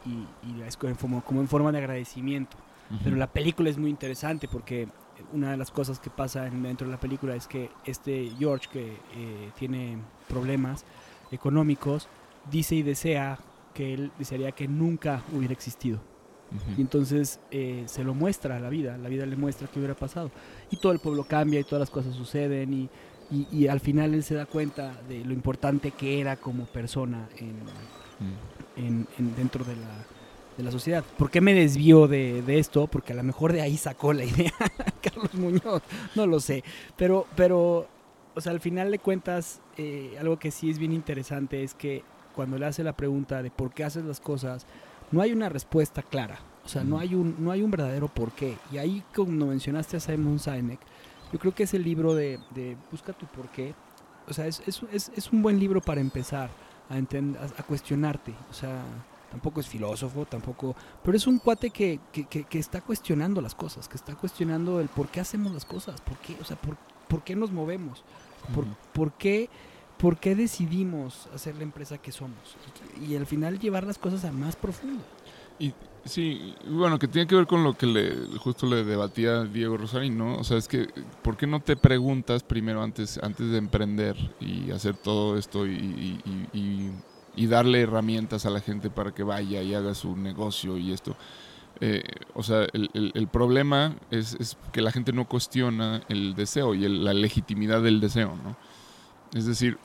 [0.06, 2.56] y- es como, como en forma de agradecimiento.
[3.04, 4.88] Pero la película es muy interesante porque
[5.34, 8.67] una de las cosas que pasa en- dentro de la película es que este George
[8.72, 10.86] que eh, tiene problemas
[11.32, 12.08] económicos
[12.52, 13.39] dice y desea
[13.78, 16.00] que él desearía que nunca hubiera existido.
[16.78, 19.94] Y entonces eh, se lo muestra a la vida, la vida le muestra qué hubiera
[19.96, 20.32] pasado.
[20.72, 22.90] Y todo el pueblo cambia y todas las cosas suceden y,
[23.30, 27.28] y- y al final él se da cuenta de lo importante que era como persona
[27.38, 27.54] en,
[28.20, 28.80] Mm.
[28.80, 30.06] en- en- dentro de la,
[30.58, 31.04] de la sociedad.
[31.18, 32.88] ¿Por qué me desvió de, de esto?
[32.88, 34.54] Porque a lo mejor de ahí sacó la idea
[35.04, 35.82] Carlos Muñoz,
[36.16, 36.63] no lo sé.
[36.96, 37.88] Pero, pero
[38.36, 42.04] o sea, al final de cuentas, eh, algo que sí es bien interesante es que
[42.38, 44.67] cuando le hace la pregunta de por qué haces las cosas,
[45.12, 46.38] no hay una respuesta clara.
[46.63, 48.56] O sea, no hay un, no hay un verdadero por qué.
[48.71, 50.80] Y ahí, como mencionaste a Simon Sinek,
[51.34, 53.73] yo creo que es el libro de, de Busca tu por qué.
[54.30, 56.50] O sea, es, es, es, es un buen libro para empezar
[56.89, 58.34] a, entend- a, a cuestionarte.
[58.52, 58.84] O sea,
[59.32, 60.76] tampoco es filósofo, tampoco...
[61.04, 64.80] Pero es un cuate que, que, que- que está cuestionando las cosas, que está cuestionando
[64.80, 66.76] el por qué hacemos las cosas, por qué, o sea, por,
[67.08, 68.04] por qué nos movemos,
[68.54, 69.50] por, por qué...
[69.98, 72.38] ¿Por qué decidimos hacer la empresa que somos?
[73.08, 75.02] Y al final llevar las cosas a más profundo.
[75.60, 75.74] Y
[76.06, 80.16] sí, bueno, que tiene que ver con lo que le justo le debatía Diego Rosarín,
[80.16, 80.36] ¿no?
[80.38, 80.88] O sea, es que
[81.24, 85.72] ¿por qué no te preguntas primero antes antes de emprender y hacer todo esto y,
[85.74, 91.16] y- darle herramientas a la gente para que vaya y haga su negocio y esto?
[91.80, 92.04] Eh,
[92.36, 96.76] o sea, el, el- el problema es, es que la gente no cuestiona el deseo
[96.76, 98.56] y el- la legitimidad del deseo, ¿no?
[99.34, 99.78] Es decir,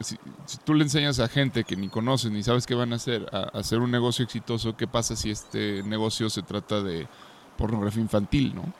[0.00, 2.96] si, si tú le enseñas a gente que ni conoces ni sabes qué van a
[2.96, 7.08] hacer a, hacer un negocio exitoso, ¿qué pasa si este negocio se trata de
[7.56, 8.74] pornografía infantil, no?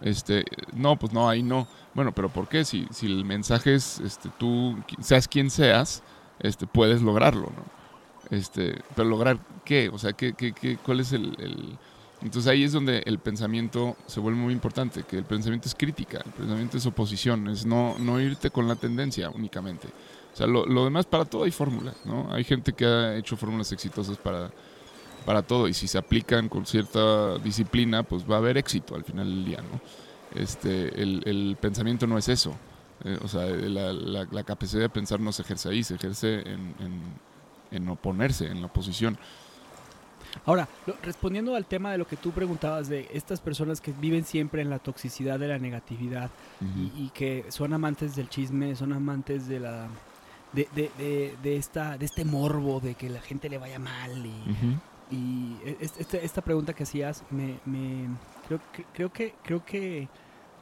[0.00, 1.68] Este, no, pues no, ahí no.
[1.94, 2.64] Bueno, pero ¿por qué?
[2.64, 6.02] Si, si el mensaje es, este, tú, seas quien seas,
[6.38, 7.72] este, puedes lograrlo, ¿no?
[8.30, 11.78] Este, pero lograr qué, o sea, ¿qué, qué, qué- cuál es el, el-
[12.20, 16.20] Entonces ahí es donde el pensamiento se vuelve muy importante, que el pensamiento es crítica,
[16.24, 19.92] el pensamiento es oposición, es no, no irte con la tendencia únicamente.
[20.34, 22.28] O sea, lo, lo demás para todo hay fórmulas, ¿no?
[22.32, 24.50] Hay gente que ha hecho fórmulas exitosas para,
[25.24, 29.04] para todo y si se aplican con cierta disciplina, pues va a haber éxito al
[29.04, 29.80] final del día, ¿no?
[30.40, 32.52] Este, el, el pensamiento no es eso.
[33.04, 36.40] Eh, o sea, la, la- la capacidad de pensar no se ejerce ahí, se ejerce
[36.40, 37.02] en, en-
[37.70, 39.16] en oponerse, en la oposición.
[40.46, 44.24] Ahora, lo- respondiendo al tema de lo que tú preguntabas de estas personas que viven
[44.24, 48.92] siempre en la toxicidad de la negatividad y, y que son amantes del chisme, son
[48.92, 49.86] amantes de la
[50.54, 54.24] de, de, de, de esta de este morbo de que la gente le vaya mal
[54.24, 58.08] y, y es- este- esta pregunta que hacías me, me-
[58.46, 60.08] creo que creo que creo que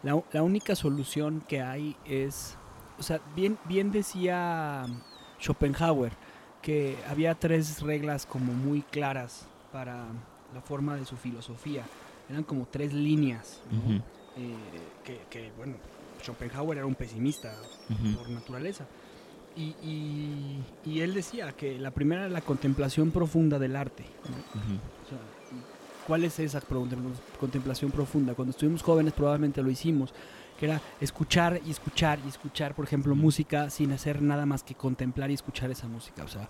[0.02, 2.56] la, la única solución que hay es
[2.98, 4.84] o sea bien bien decía
[5.40, 6.12] Schopenhauer
[6.62, 10.06] que había tres reglas como muy claras para
[10.54, 11.82] la forma de su filosofía
[12.30, 13.60] eran como tres líneas.
[14.36, 14.54] Eh,
[15.04, 15.74] que, que, bueno
[16.22, 17.52] Schopenhauer era un pesimista
[18.14, 18.86] por naturaleza.
[19.56, 24.04] Y, y- y él decía que la primera era la contemplación profunda del arte.
[24.28, 24.60] ¿no?
[24.60, 24.74] Ujú.
[25.04, 25.18] O sea,
[26.06, 26.60] ¿Cuál es esa
[27.38, 28.34] contemplación profunda?
[28.34, 30.12] Cuando estuvimos jóvenes probablemente lo hicimos,
[30.58, 34.74] que era escuchar y escuchar y escuchar, por ejemplo, música sin hacer nada más que
[34.74, 36.24] contemplar y escuchar esa música.
[36.24, 36.48] O sea,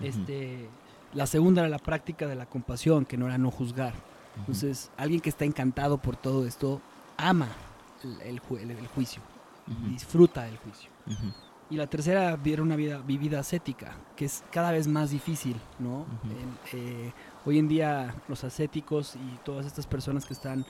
[0.00, 0.68] este,
[1.14, 3.94] la segunda era la práctica de la compasión, que no era no juzgar.
[4.38, 6.80] Entonces, alguien que está encantado por todo esto
[7.16, 7.48] ama
[8.04, 9.22] el, el ju- el- el juicio,
[9.90, 10.90] disfruta el juicio.
[11.68, 16.06] Y la tercera, vivir una vida vivida ascética, que es cada vez más difícil, ¿no?
[16.72, 17.12] Eh,
[17.44, 20.64] hoy en día los ascéticos y todas estas personas que están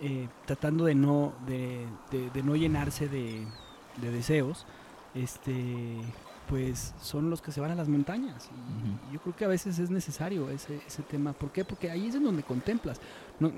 [0.00, 3.46] eh, tratando de no, de, de- de no llenarse de,
[4.00, 4.64] de deseos,
[5.14, 5.96] este,
[6.48, 8.48] pues son los que se van a las montañas.
[9.10, 11.34] Y yo creo que a veces es necesario ese, ese tema.
[11.34, 11.62] ¿Por qué?
[11.64, 13.00] Porque ahí es en donde contemplas.
[13.38, 13.52] No,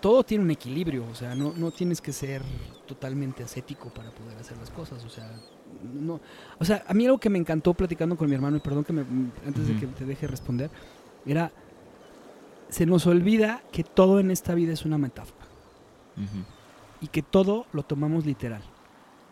[0.00, 2.42] todo tiene un equilibrio, o sea, no, no tienes que ser
[2.86, 5.30] totalmente ascético para poder hacer las cosas, o sea,
[6.00, 6.20] no,
[6.58, 8.92] o sea, a mí algo que me encantó platicando con mi hermano, y perdón que
[8.92, 9.02] me,
[9.46, 10.70] antes de que te deje responder,
[11.26, 11.50] era,
[12.68, 15.46] se nos olvida que todo en esta vida es una metáfora
[17.00, 18.62] y que todo lo tomamos literal.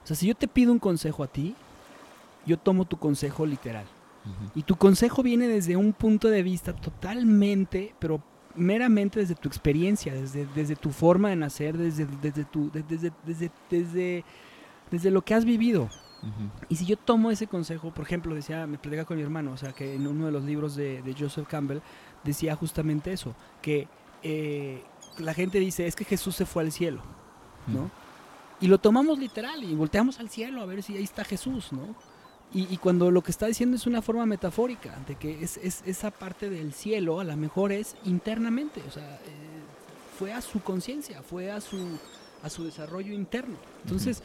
[0.04, 1.54] O sea, si yo te pido un consejo a ti,
[2.46, 3.84] yo tomo tu consejo literal.
[4.56, 8.22] Y tu consejo viene desde un punto de vista totalmente, pero
[8.54, 13.12] meramente desde tu experiencia, desde, desde tu forma de nacer, desde, desde, tu, de- desde,
[13.24, 14.24] desde, desde,
[14.90, 15.88] desde lo que has vivido.
[16.68, 19.56] Y si yo tomo ese consejo, por ejemplo, decía, me platicaba con mi hermano, o
[19.56, 21.78] sea, que en uno de los libros de, de Joseph Campbell
[22.24, 23.88] decía justamente eso, que
[24.22, 24.82] eh,
[25.18, 27.02] la gente dice, es que Jesús se fue al cielo,
[27.66, 27.90] ¿no?
[28.60, 31.94] Y lo tomamos literal y volteamos al cielo a ver si ahí está Jesús, ¿no?
[32.54, 35.82] Y, y cuando lo que está diciendo es una forma metafórica, de que es, es-
[35.84, 39.18] esa parte del cielo a lo mejor es internamente, o sea, eh,
[40.18, 41.76] fue a su conciencia, fue a su,
[42.42, 43.56] a su desarrollo interno.
[43.84, 44.22] Entonces,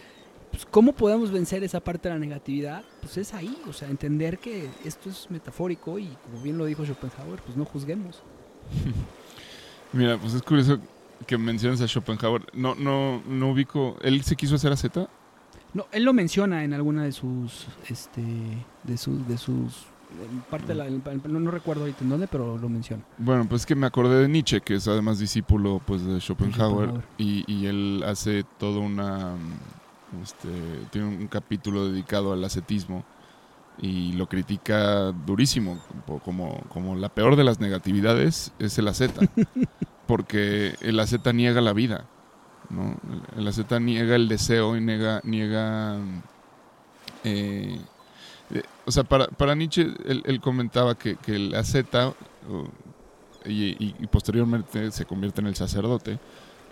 [0.52, 2.84] pues, ¿cómo podemos vencer esa parte de la negatividad?
[3.02, 6.86] Pues es ahí, o sea, entender que esto es metafórico y como bien lo dijo
[6.86, 8.22] Schopenhauer, pues no juzguemos.
[9.94, 10.80] Mira, pues es curioso
[11.28, 12.46] que menciones a Schopenhauer.
[12.54, 13.98] No, no, no ubico.
[14.02, 15.08] ¿Él se quiso hacer a Z?
[15.74, 18.22] No, él lo menciona en alguna de sus, este,
[18.84, 19.86] de sus, de sus,
[20.50, 23.04] parte de la, en- no, no recuerdo ahorita en dónde, pero lo menciona.
[23.18, 26.90] Bueno, pues es que me acordé de Nietzsche, que es además discípulo pues, de Schopenhauer,
[26.90, 27.06] Schopenhauer.
[27.18, 29.36] Y, y él hace todo una...
[30.22, 30.50] Este,
[30.92, 33.04] tiene un capítulo dedicado al ascetismo
[33.82, 35.80] y lo critica durísimo,
[36.26, 39.22] como, como, la peor de las negatividades es el asceta,
[40.08, 42.06] porque el asceta niega la vida,
[42.70, 42.98] ¿no?
[43.38, 45.22] El asceta niega el deseo y niega...
[45.24, 45.98] niega
[47.24, 47.80] eh,
[48.54, 52.68] eh, o sea, para, para Nietzsche, él, él comentaba que, que el asceta, o-
[53.46, 56.20] y, y- y posteriormente se convierte en el sacerdote,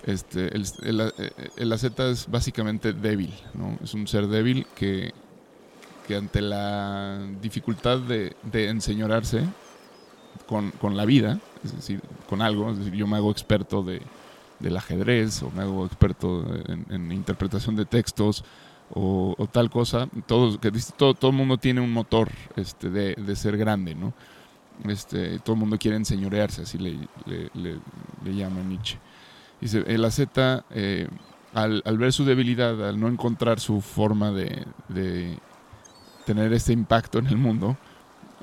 [0.06, 1.14] este, el, el,
[1.58, 3.78] el es básicamente débil, ¿no?
[3.84, 5.14] Es un ser débil que,
[6.08, 9.44] que ante la dificultad de, de enseñorarse,
[10.48, 14.02] con, con la vida, es decir, con algo, es decir, yo me hago experto de,
[14.60, 18.44] del ajedrez o me hago experto en, interpretación de textos
[18.92, 23.36] o, tal cosa, todo, que todo, todo el mundo tiene un motor este, de, de
[23.36, 24.14] ser grande, ¿no?
[24.86, 27.80] Este, todo el mundo quiere enseñorearse, así le-
[28.24, 28.98] le llama Nietzsche.
[29.62, 30.22] Dice, el AZ,
[30.72, 31.08] eh,
[31.54, 34.66] al, ver su debilidad, al no encontrar su forma de,
[36.26, 37.78] tener este impacto en el mundo,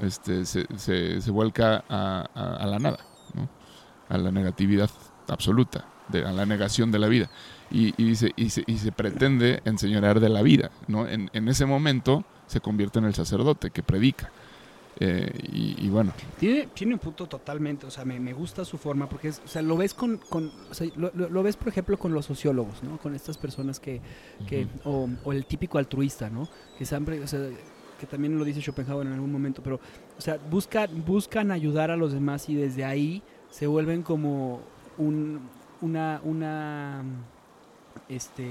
[0.02, 2.98] este, se, vuelca a, la nada,
[4.09, 4.90] a la negatividad
[5.29, 7.31] absoluta, a la negación de la vida.
[7.70, 10.70] Y, dice, y, se, y se pretende enseñorear de la vida.
[10.87, 11.07] ¿no?
[11.09, 14.31] En ese momento se convierte en el sacerdote que predica.
[14.98, 18.78] Eh, y, y bueno, Tiene, tiene un punto totalmente, o sea, me, me gusta su
[18.78, 21.54] forma, porque es, o sea, lo ves con, con o sea, lo, lo- lo ves,
[21.56, 22.96] por ejemplo, con los sociólogos, ¿no?
[22.98, 24.00] Con estas personas que,
[24.48, 26.48] que o, o el típico altruista, ¿no?
[26.78, 27.40] Que siempre, o sea,
[28.00, 29.80] que también lo dice Schopenhauer en algún momento, pero,
[30.16, 34.61] o sea, buscan, buscan ayudar a los demás y desde ahí se vuelven como
[34.96, 35.40] un,
[35.82, 37.02] una, una,
[38.09, 38.48] este,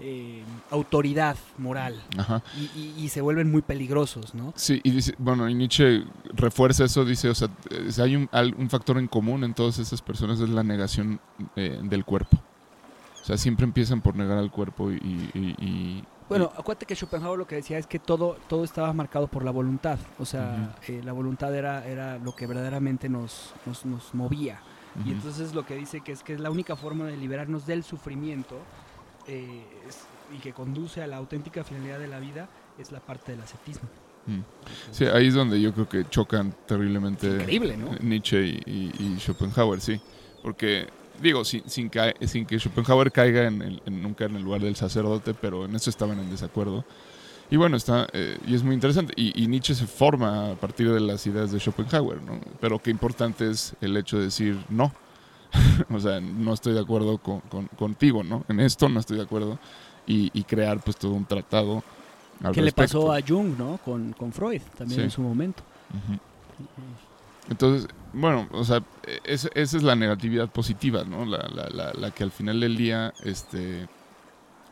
[0.00, 2.42] eh, autoridad moral ajá.
[2.58, 4.52] y, y- y se vuelven muy peligrosos, ¿no?
[4.56, 6.04] Sí, y dice, bueno, y Nietzsche
[6.34, 8.28] refuerza eso, dice, o sea, es- hay un,
[8.58, 11.18] un factor en común en todas esas personas, es la negación
[11.56, 12.36] eh, del cuerpo.
[13.22, 14.96] O sea, siempre empiezan por negar al cuerpo y...
[15.34, 19.26] y- y- Bueno, acuérdate que Schopenhauer lo que decía es que todo, todo estaba marcado
[19.26, 19.98] por la voluntad.
[20.20, 24.60] O sea, eh, la voluntad era, era lo que verdaderamente nos, nos, nos movía.
[24.94, 25.10] y- Y ujú.
[25.12, 28.56] entonces lo que dice que es que es la única forma de liberarnos del sufrimiento
[29.28, 30.04] eh, es-
[30.36, 33.88] y que conduce a la auténtica finalidad de la vida es la parte del ascetismo.
[34.26, 34.40] Mm.
[34.90, 37.94] Sí, ahí es donde yo creo que chocan terriblemente Increíble, ¿no?
[38.00, 40.00] Nietzsche y, y- y Schopenhauer, sí.
[40.42, 40.88] Porque,
[41.22, 44.60] digo, sin, sin, ca- sin que Schopenhauer caiga en el- en- nunca en el lugar
[44.62, 46.84] del sacerdote, pero en eso estaban en desacuerdo.
[47.48, 49.12] Y bueno, está, eh, y es muy interesante.
[49.16, 52.40] Y, y Nietzsche se forma a partir de las ideas de Schopenhauer, ¿no?
[52.60, 54.92] Pero qué importante es el hecho de decir no.
[55.90, 58.44] o sea, no estoy de acuerdo con, con- contigo, ¿no?
[58.48, 59.58] En esto no estoy de acuerdo.
[60.06, 61.82] Y, y crear pues todo un tratado.
[62.44, 63.78] Al Que le pasó a Jung, ¿no?
[63.84, 65.04] Con, con Freud también Sí.
[65.04, 65.62] en su momento.
[67.48, 68.82] Entonces, bueno, o sea,
[69.24, 71.24] es- esa es la negatividad positiva, ¿no?
[71.24, 73.88] La, la- la- la que al final del día este,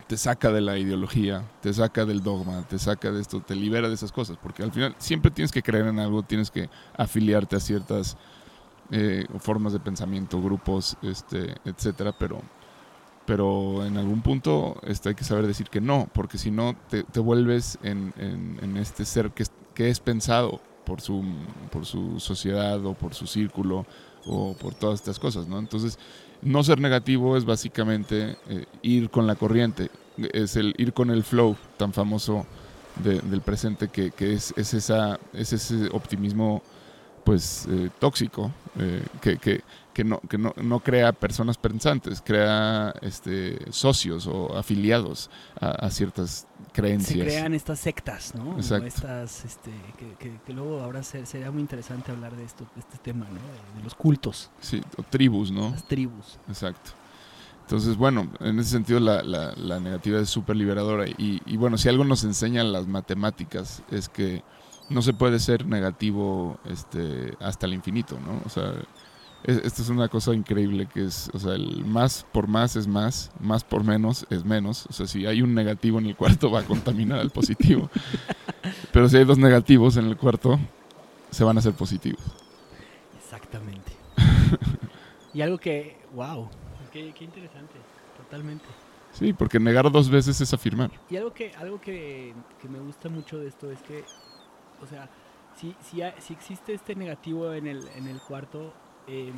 [0.08, 3.88] te saca de la ideología, te saca del dogma, te saca de esto, te libera
[3.88, 7.56] de esas cosas, porque al final siempre tienes que creer en algo, tienes que afiliarte
[7.56, 8.16] a ciertas
[8.90, 12.40] eh, formas de pensamiento, grupos, este, etcétera, pero,
[13.26, 17.20] pero en algún punto este, hay que saber decir que no, porque si no te,
[17.20, 18.12] vuelves en,
[18.76, 21.24] este ser que es, pensado por su,
[21.70, 23.86] por su sociedad o por su círculo
[24.26, 25.58] o por todas estas cosas, ¿no?
[25.58, 25.98] Entonces,
[26.42, 29.90] no ser negativo es básicamente eh, ir con la corriente,
[30.32, 32.46] es el ir con el flow tan famoso
[33.02, 36.62] de- del presente que, es, esa, es ese optimismo
[37.24, 39.62] pues eh, tóxico eh, que, que,
[39.94, 45.90] que, no, que no, no crea personas pensantes, crea este, socios o afiliados a, a
[45.90, 47.18] ciertas creencias.
[47.18, 48.56] Se crean estas sectas, ¿no?
[48.56, 48.86] Exacto.
[48.86, 49.70] Estas, este,
[50.18, 53.34] que, luego ahora se- sería muy interesante hablar de esto, de este tema, ¿no?
[53.40, 55.70] De, de los cultos, Sí, o tribus, ¿no?
[55.70, 56.38] las tribus.
[56.48, 56.90] Exacto.
[57.62, 61.08] Entonces, bueno, en ese sentido la, la, la negatividad es súper liberadora.
[61.08, 64.42] Y, y bueno, si algo nos enseñan las matemáticas es que
[64.88, 68.40] no se puede ser negativo este, hasta el infinito, ¿no?
[68.44, 68.72] O sea,
[69.44, 72.86] es- esto es una cosa increíble que es, o sea, el más por más es
[72.86, 74.86] más, más por menos es menos.
[74.88, 77.90] O sea, si hay un negativo en el cuarto va a contaminar al positivo.
[78.92, 80.58] Pero si hay dos negativos en el cuarto,
[81.30, 82.20] se van a hacer positivos.
[83.18, 83.92] Exactamente.
[85.32, 86.48] y algo que, wow,
[86.92, 87.74] qué, qué interesante,
[88.16, 88.64] totalmente.
[89.12, 90.90] Sí, porque negar dos veces es afirmar.
[91.10, 94.04] Y algo que, algo que, que me gusta mucho de esto es que,
[94.84, 95.08] o sea,
[95.56, 98.72] si, si, si existe este negativo en el, en el cuarto,
[99.06, 99.34] em,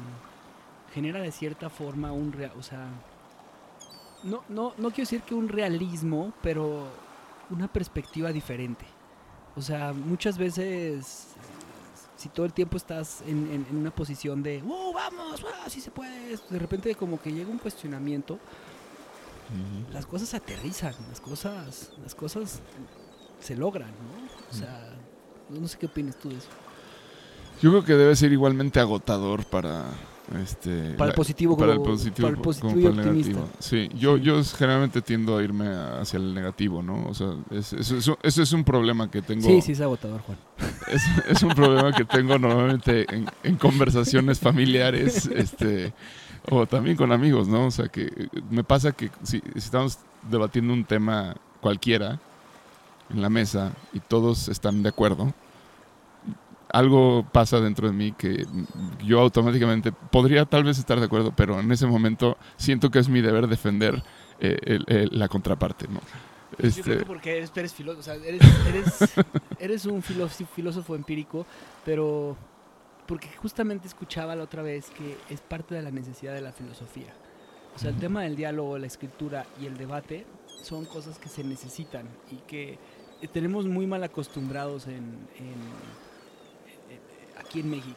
[0.93, 2.87] genera de cierta forma un, rea- o sea,
[4.23, 6.89] no, no, no quiero decir que un realismo, pero
[7.51, 8.85] una perspectiva diferente.
[9.57, 11.29] O sea, muchas veces,
[12.17, 15.45] si todo el tiempo estás en, en- en una posición de, ¡oh, vamos!
[15.47, 16.37] ¡ah, así se puede!
[16.51, 18.39] De repente como que llega un cuestionamiento
[19.93, 22.61] las cosas aterrizan, las cosas, las cosas
[23.39, 24.27] se logran, ¿no?
[24.51, 24.93] O sea,
[25.51, 26.49] no sé qué opinas tú de eso.
[27.63, 29.85] Yo creo que debe ser igualmente agotador para
[30.43, 33.49] este Para el positivo para el positivo, para el positivo como y para el negativo.
[33.61, 37.07] Sí, yo yo generalmente tiendo a irme hacia el negativo, ¿no?
[37.07, 39.47] O sea, es- eso es, es un problema que tengo.
[39.49, 40.37] Sí, sí es agotador, Juan.
[40.89, 45.95] Es, es un problema que tengo normalmente en, en conversaciones familiares, este,
[46.51, 47.67] o también con amigos, ¿no?
[47.67, 49.99] O sea, que eh, me pasa que si, si estamos
[50.31, 52.21] debatiendo un tema cualquiera
[53.11, 55.33] en la mesa y todos están de acuerdo,
[56.73, 58.45] algo pasa dentro de mí que
[59.05, 63.09] yo automáticamente podría tal vez estar de acuerdo, pero en ese momento siento que es
[63.09, 64.03] mi deber defender
[64.41, 66.01] eh, el- el- la contraparte, ¿no?
[66.01, 69.15] Yo creo Este, que porque eres, eres filósofo, o sea, eres, eres,
[69.59, 71.47] eres un filósofo, empírico,
[71.85, 72.37] pero
[73.07, 77.15] porque justamente escuchaba la otra vez que es parte de la necesidad de la filosofía.
[77.75, 80.27] O sea, el tema del diálogo, la escritura y el debate
[80.63, 82.79] son cosas que se necesitan y que
[83.33, 84.95] tenemos muy mal acostumbrados en,
[85.39, 85.97] en-
[87.39, 87.97] aquí en México.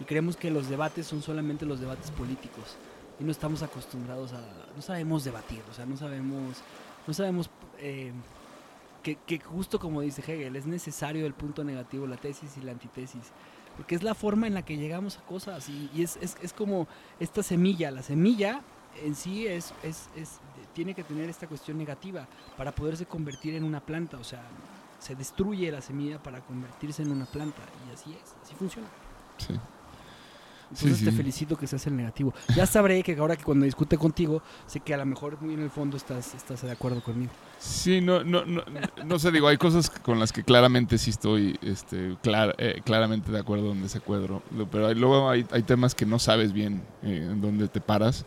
[0.00, 2.76] Y creemos que los debates son solamente los debates políticos.
[3.18, 4.40] Y no estamos acostumbrados a...
[4.74, 6.56] No sabemos debatir, o sea, no sabemos...
[7.06, 8.12] No sabemos eh,
[9.02, 13.22] que, justo como dice Hegel, es necesario el punto negativo, la tesis y la antitesis.
[13.76, 16.86] Porque es la forma en la que llegamos a cosas y, es, es, es como
[17.18, 17.90] esta semilla.
[17.90, 18.62] La semilla
[19.02, 19.72] en sí es-
[20.74, 24.16] tiene que tener esta cuestión negativa para poderse convertir en una planta.
[24.18, 24.42] O sea,
[24.98, 27.62] se destruye la semilla para convertirse en una planta.
[27.88, 28.88] Y así es, así funciona.
[29.38, 29.54] sí.
[30.72, 31.16] Entonces Sí, te sí.
[31.16, 32.32] felicito que seas el negativo.
[32.54, 35.62] Ya sabré que ahora que cuando discute contigo, sé que a lo mejor muy en
[35.62, 37.32] el fondo estás, estás de acuerdo conmigo.
[37.58, 38.62] Sí, no, no, no,
[39.04, 43.32] no sé, digo, hay cosas con las que claramente sí estoy este, clar- eh, claramente
[43.32, 46.82] de acuerdo en desacuerdo, lo- pero hay- luego hay, hay temas que no sabes bien
[47.02, 48.24] eh, en dónde te paras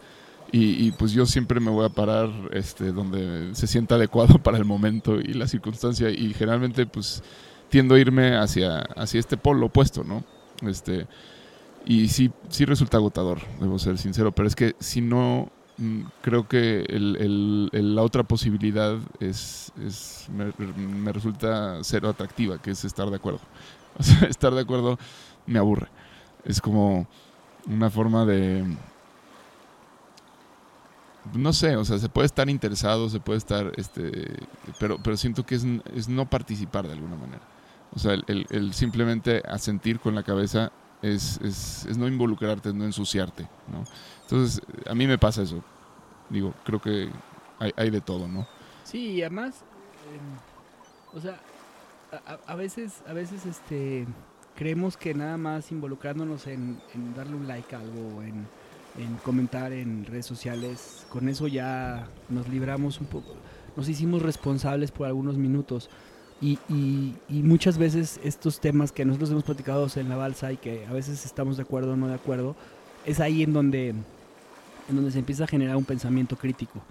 [0.56, 4.66] y, pues yo siempre me voy a parar este, donde se sienta adecuado para el
[4.66, 7.24] momento y la circunstancia y generalmente pues
[7.70, 10.24] tiendo a irme hacia, hacia este polo opuesto, ¿no?
[10.62, 11.08] Este,
[11.88, 16.47] y sí, sí resulta agotador, debo ser sincero, pero es que si no, mm, creo
[16.47, 23.16] que la otra posibilidad es, es me, me resulta cero atractiva, que es estar de
[23.16, 23.41] acuerdo.
[23.95, 24.97] O sea, estar de acuerdo
[25.45, 25.88] me aburre.
[26.45, 27.08] Es como
[27.68, 28.66] una forma de...
[31.34, 34.36] No sé, o sea, se puede estar interesado, se puede estar, este,
[34.80, 35.65] pero, pero siento que es,
[35.95, 37.41] es no participar de alguna manera.
[37.95, 40.71] O sea, el, el- el simplemente asentir con la cabeza
[41.01, 43.84] es, es, es no involucrarte, es no ensuciarte, ¿no?
[44.24, 45.63] Entonces, a mí me pasa eso.
[46.30, 47.09] Digo, creo que
[47.59, 48.45] hay, hay de todo, ¿no?
[48.84, 49.63] Sí, y además,
[50.13, 51.39] em, o sea,
[52.11, 54.05] a, a- veces, a veces, este,
[54.55, 58.45] creemos que nada más involucrándonos en, en darle un like a algo, en,
[58.98, 63.34] en comentar en redes sociales, con eso ya nos libramos un poco,
[63.76, 65.89] nos hicimos responsables por algunos minutos.
[66.41, 70.58] Y, y- y muchas veces estos temas que nosotros hemos platicado en la balsa y
[70.58, 72.56] que a veces estamos de acuerdo o no de acuerdo,
[73.06, 76.82] es ahí en donde, en donde se empieza a generar un pensamiento crítico.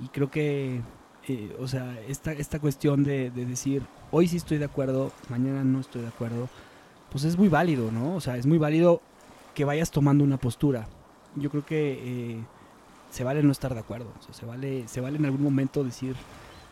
[0.00, 0.80] Y creo que
[1.28, 5.62] eh, o sea, esta, esta cuestión de, de decir, hoy sí estoy de acuerdo, mañana
[5.62, 6.48] no estoy de acuerdo,
[7.10, 8.16] pues es muy válido, ¿no?
[8.16, 9.02] O sea, es muy válido
[9.54, 10.88] que vayas tomando una postura.
[11.36, 12.44] Yo creo que eh,
[13.10, 15.82] se vale no estar de acuerdo, o sea, se vale, se vale en algún momento
[15.84, 16.14] decir,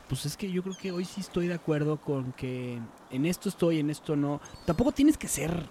[0.09, 2.79] pues es que yo creo que hoy sí estoy de acuerdo con que
[3.11, 4.41] en esto estoy, en esto no.
[4.67, 5.67] Tampoco tienes que ser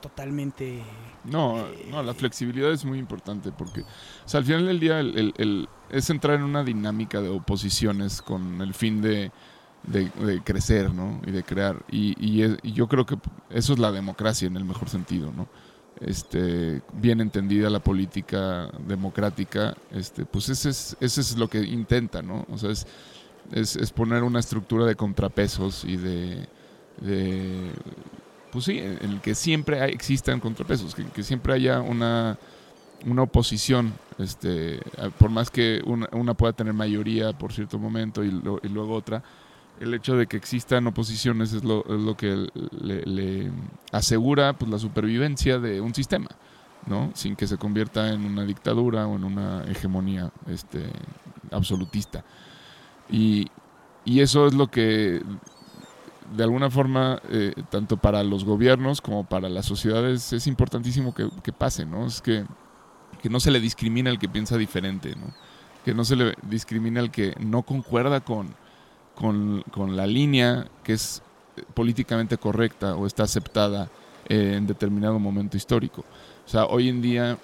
[0.00, 0.82] totalmente...
[1.24, 5.16] No, no, la flexibilidad es muy importante porque, o sea, al final del día el,
[5.18, 9.30] el- el- es entrar en una dinámica de oposiciones con el fin de,
[9.84, 11.20] de- de crecer, ¿no?
[11.26, 11.82] Y de crear.
[11.90, 13.16] Y, y es- y yo creo que
[13.50, 15.46] eso es la democracia en el mejor sentido, ¿no?
[16.00, 20.70] Este, bien entendida la política democrática, este, pues ese
[21.00, 22.44] es, lo que intenta, ¿no?
[22.50, 26.48] O sea, es, poner una estructura de contrapesos y de,
[28.50, 32.38] pues sí, en el que siempre existan contrapesos, que, siempre haya una,
[33.06, 34.80] una oposición, este,
[35.18, 38.94] por más que una, una pueda tener mayoría por cierto momento y, lo- y luego
[38.94, 39.22] otra,
[39.80, 42.48] el hecho de que existan oposiciones es lo, es lo que
[42.80, 43.50] le,
[43.92, 46.28] asegura pues, la supervivencia de un sistema,
[46.86, 47.10] ¿no?
[47.14, 50.84] Sin que se convierta en una dictadura o en una hegemonía este,
[51.50, 52.24] absolutista.
[53.10, 53.48] Y,
[54.04, 55.22] y eso es lo que
[56.32, 61.28] de alguna forma, eh, tanto para los gobiernos como para las sociedades, es importantísimo que,
[61.42, 62.06] que pase, ¿no?
[62.06, 62.44] Es que,
[63.22, 65.34] que no se le discrimina al que piensa diferente, ¿no?
[65.84, 68.54] Que no se le discrimina al que no concuerda con,
[69.14, 71.22] con, con la línea que es
[71.74, 73.90] políticamente correcta o está aceptada
[74.28, 76.04] eh, en determinado momento histórico.
[76.46, 77.38] O sea, hoy en día,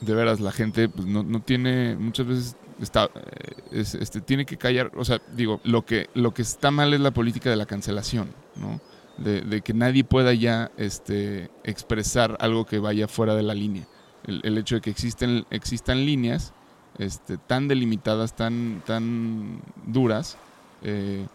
[0.00, 4.46] de veras, la gente pues, no, no tiene, muchas veces está, eh, es- este, tiene
[4.46, 7.56] que callar, o sea, digo, lo que, lo que está mal es la política de
[7.56, 8.80] la cancelación, ¿no?
[9.18, 13.86] De, de que nadie pueda ya este, expresar algo que vaya fuera de la línea.
[14.26, 16.52] El, el hecho de que existen, existan líneas
[16.98, 20.36] este, tan delimitadas, tan, tan duras,
[20.82, 21.26] eh,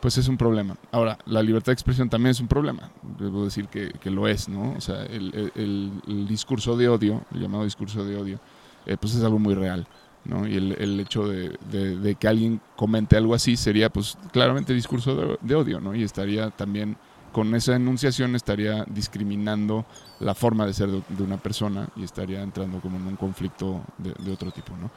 [0.00, 0.76] pues es un problema.
[0.92, 4.48] Ahora, la libertad de expresión también es un problema, debo decir que, que lo es,
[4.48, 4.74] ¿no?
[4.76, 8.40] O sea, el, discurso de odio, el llamado discurso de odio,
[8.86, 9.86] eh, pues es algo muy real.
[10.24, 10.46] ¿no?
[10.46, 15.54] Y el, hecho de, de- que alguien comente algo así sería, pues, claramente discurso de,
[15.54, 15.94] odio, ¿no?
[15.94, 16.96] Y estaría también
[17.32, 19.86] con esa enunciación estaría discriminando
[20.20, 23.82] la forma de ser de, de una persona y estaría entrando como en un conflicto
[23.96, 24.90] de, de otro tipo, ¿no?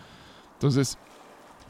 [0.54, 0.98] Entonces,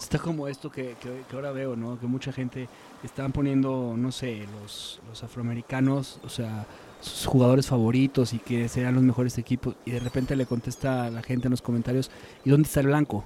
[0.01, 1.99] Está como esto que, que- que ahora veo, ¿no?
[1.99, 2.67] Que mucha gente
[3.03, 6.65] están poniendo, no sé, los, los afroamericanos, o sea,
[7.01, 9.75] sus jugadores favoritos y que serán los mejores equipos.
[9.85, 12.09] Y de repente le contesta a la gente en los comentarios,
[12.45, 13.23] ¿y dónde está el blanco?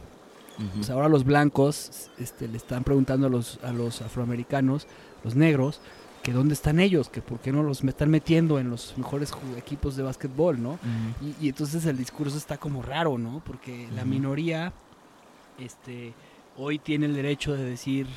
[0.58, 4.88] ujú, O sea, ahora los blancos este, le están preguntando a los, a los afroamericanos,
[5.24, 5.82] los negros,
[6.24, 9.96] que dónde están ellos, que por qué no los están metiendo en los mejores equipos
[9.96, 10.80] de básquetbol, ¿no?
[11.22, 13.42] Y, y entonces el discurso está como raro, ¿no?
[13.46, 14.74] Porque la minoría
[15.60, 16.14] este,
[16.58, 18.08] hoy tiene el derecho de decir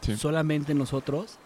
[0.00, 0.16] Sí.
[0.16, 1.38] solamente nosotros.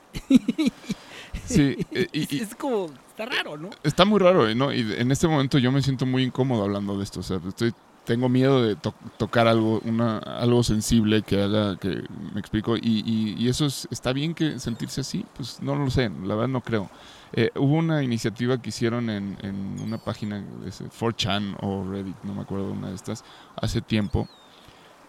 [1.44, 3.70] Sí, eh, y- y- es como, está raro, ¿no?
[3.82, 4.54] está muy raro, ¿eh?
[4.54, 4.72] ¿no?
[4.72, 7.20] Y en este momento yo me siento muy incómodo hablando de esto.
[7.20, 7.72] O sea, estoy,
[8.04, 12.02] tengo miedo de to- tocar algo, una, algo sensible que haga, que
[12.34, 12.76] me explico.
[12.76, 15.24] Y, y- y eso es- está bien que sentirse así.
[15.36, 16.90] Pues no lo sé, la verdad no creo.
[17.32, 22.16] Eh, hubo una iniciativa que hicieron en, en una página, de ese 4chan o Reddit,
[22.24, 23.24] no me acuerdo, una de estas,
[23.56, 24.28] hace tiempo,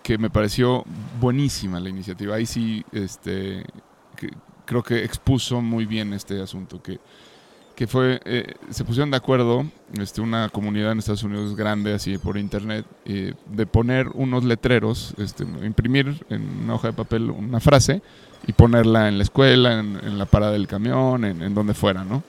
[0.04, 0.84] que me pareció
[1.20, 2.36] buenísima la iniciativa.
[2.36, 3.64] Ahí sí, este,
[4.16, 4.32] que-
[4.66, 7.00] creo que expuso muy bien este asunto, que
[7.76, 9.66] que fue, eh, se pusieron de acuerdo,
[10.00, 15.16] este, una comunidad en Estados Unidos grande, así por internet, eh, de poner unos letreros,
[15.18, 18.04] este, imprimir en una hoja de papel una frase
[18.46, 22.04] y ponerla en la escuela, en, en la parada del camión, en, en donde fuera,
[22.04, 22.22] ¿no?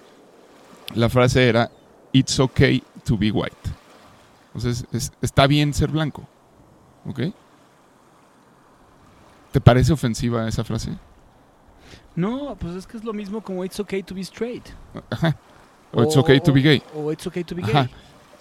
[0.95, 1.71] La frase era,
[2.13, 3.55] It's okay to be white.
[4.55, 6.27] Entonces, es- está bien ser blanco,
[7.05, 7.21] ¿ok?
[9.53, 10.91] ¿Te parece ofensiva esa frase?
[12.15, 14.65] No, pues es que es lo mismo como it's okay to be straight.
[15.11, 15.37] Ajá.
[15.93, 16.83] O it's okay to be gay.
[16.95, 17.71] O, it's okay to be gay.
[17.75, 17.89] Ajá.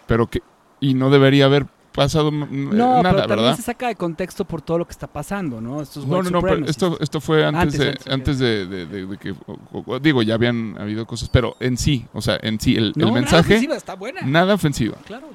[0.08, 0.42] pero que
[0.80, 3.56] y no debería haber pasado No, nada, pero también ¿verdad?
[3.58, 5.82] se saca de contexto por todo lo que está pasando, ¿no?
[5.82, 9.06] Estos No, no, no, pero esto, esto fue antes, Antes, de, antes, de, de- de-
[9.06, 12.60] de que, o- o- digo, ya habían habido cosas, pero en sí, o sea, en
[12.60, 14.22] sí, el, No, el nada mensaje, ofensiva, está buena.
[14.22, 15.30] nada ofensiva, Claro.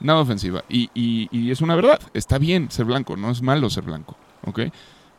[0.00, 0.64] nada ofensiva.
[0.70, 4.16] Y, y, y es una verdad, está bien ser blanco, no es malo ser blanco,
[4.46, 4.60] ¿ok?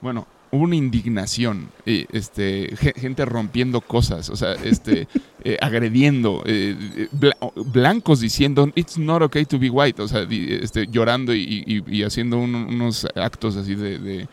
[0.01, 5.07] Bueno, hubo una indignación, eh, este, ge- gente rompiendo cosas, o sea, este,
[5.43, 10.47] eh, agrediendo, eh, bla- blancos diciendo, it's not okay to be white, o sea, di-
[10.61, 14.27] este, llorando y, y- y haciendo un- unos actos así de, de-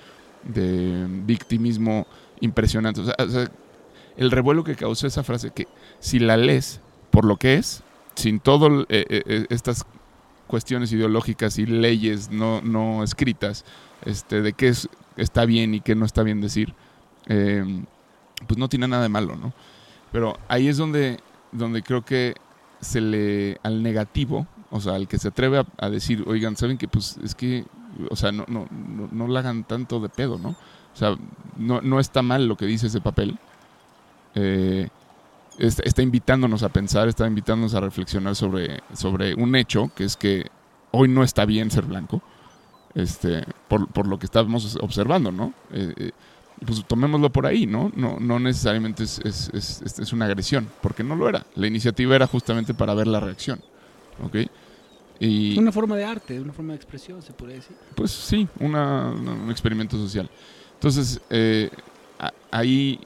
[0.45, 2.07] de victimismo
[2.41, 3.03] impresionantes.
[3.03, 3.51] O sea, o sea,
[4.17, 5.67] el revuelo que causó esa frase, que
[6.01, 7.83] si la lees por lo que es,
[8.15, 9.85] sin todo eh, estas
[10.47, 13.65] cuestiones ideológicas y leyes no, no escritas,
[14.05, 16.75] este, de qué es, está bien y qué no está bien decir,
[17.27, 17.65] eh,
[18.47, 19.53] pues no tiene nada de malo, ¿no?
[20.13, 21.21] Pero ahí es donde,
[21.53, 22.35] donde creo que
[22.81, 26.89] se le, al negativo, o sea, al que se atreve a, decir, oigan, ¿saben que
[26.89, 27.65] Pues es que,
[28.11, 30.51] o sea, no, no, no, no la hagan tanto de pedo, ¿no?
[30.51, 31.17] O sea,
[31.57, 33.39] no, no está mal lo que dice ese papel.
[34.35, 34.89] Eh,
[35.59, 40.17] está, está invitándonos a pensar, está invitándonos a reflexionar sobre, sobre un hecho, que es
[40.17, 40.47] que
[40.93, 42.23] hoy no está bien ser blanco,
[42.97, 45.53] este, por, por lo que estamos observando, ¿no?
[45.73, 46.11] Eh, eh,
[46.65, 47.93] pues tomémoslo por ahí, ¿no?
[47.95, 51.45] No, no necesariamente es, es, es- es- es una agresión, porque no lo era.
[51.55, 53.61] La iniciativa era justamente para ver la reacción,
[54.25, 54.37] ¿ok?
[55.21, 57.77] Y Una forma de arte, una forma de expresión, se podría decir.
[57.95, 60.29] pues sí, una- una- un experimento social.
[60.75, 61.71] Entonces, eh,
[62.19, 62.99] a- ahí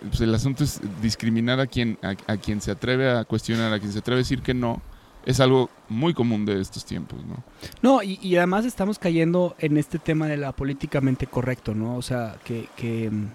[0.00, 3.80] pues, el asunto es discriminar a quien, a, a quien se atreve a cuestionar, a
[3.80, 4.80] quien se atreve a decir que no,
[5.28, 7.36] es algo muy común de estos tiempos, ¿no?
[7.82, 11.96] No, y, y además estamos cayendo en este tema de la políticamente correcto, ¿no?
[11.96, 13.26] O sea, que, que, mm,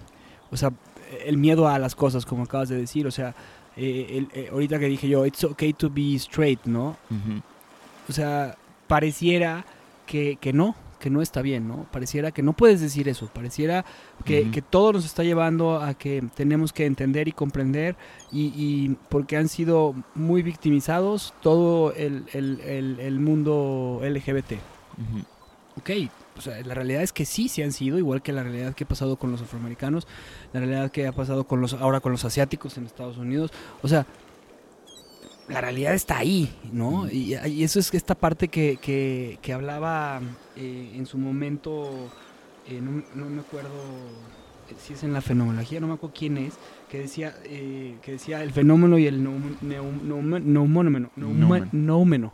[0.50, 0.72] o sea,
[1.24, 3.34] el miedo a las cosas, como acabas de decir, o sea,
[3.76, 6.96] eh, el- eh, ahorita que dije yo, it's okay to be straight, ¿no?
[8.08, 8.56] O sea,
[8.88, 9.64] pareciera
[10.06, 10.74] que, que no,
[11.04, 11.84] que no está bien, ¿no?
[11.92, 13.84] Pareciera que no puedes decir eso, pareciera
[14.24, 17.94] que, que todo nos está llevando a que tenemos que entender y comprender
[18.32, 24.52] y, y porque han sido muy victimizados todo el, el- el- el mundo LGBT.
[24.52, 25.24] Ujú.
[25.76, 25.90] Ok,
[26.38, 28.84] o sea, la realidad es que sí, sí han sido, igual que la realidad que
[28.84, 30.06] ha pasado con los afroamericanos,
[30.54, 33.50] la realidad que ha pasado con los ahora con los asiáticos en Estados Unidos.
[33.82, 34.06] O sea,
[35.48, 37.08] la realidad está ahí, ¿no?
[37.10, 40.20] Y, y eso es esta parte que, que, que hablaba
[40.56, 42.10] eh, en su momento,
[42.66, 43.68] eh, no, no me acuerdo
[44.70, 46.54] eh, si es en la fenomenología, no me acuerdo quién es,
[46.90, 49.56] que decía, eh, que decía el fenómeno y el Noumen.
[51.72, 52.32] noumeno,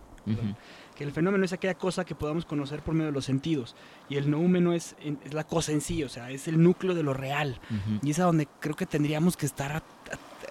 [0.97, 3.75] que el fenómeno es aquella cosa que podamos conocer por medio de los sentidos
[4.09, 4.95] y el noúmeno es,
[5.25, 8.07] es la cosa en sí, o sea, es el núcleo de lo real Ujú.
[8.07, 9.83] y es a donde creo que tendríamos que estar a- a-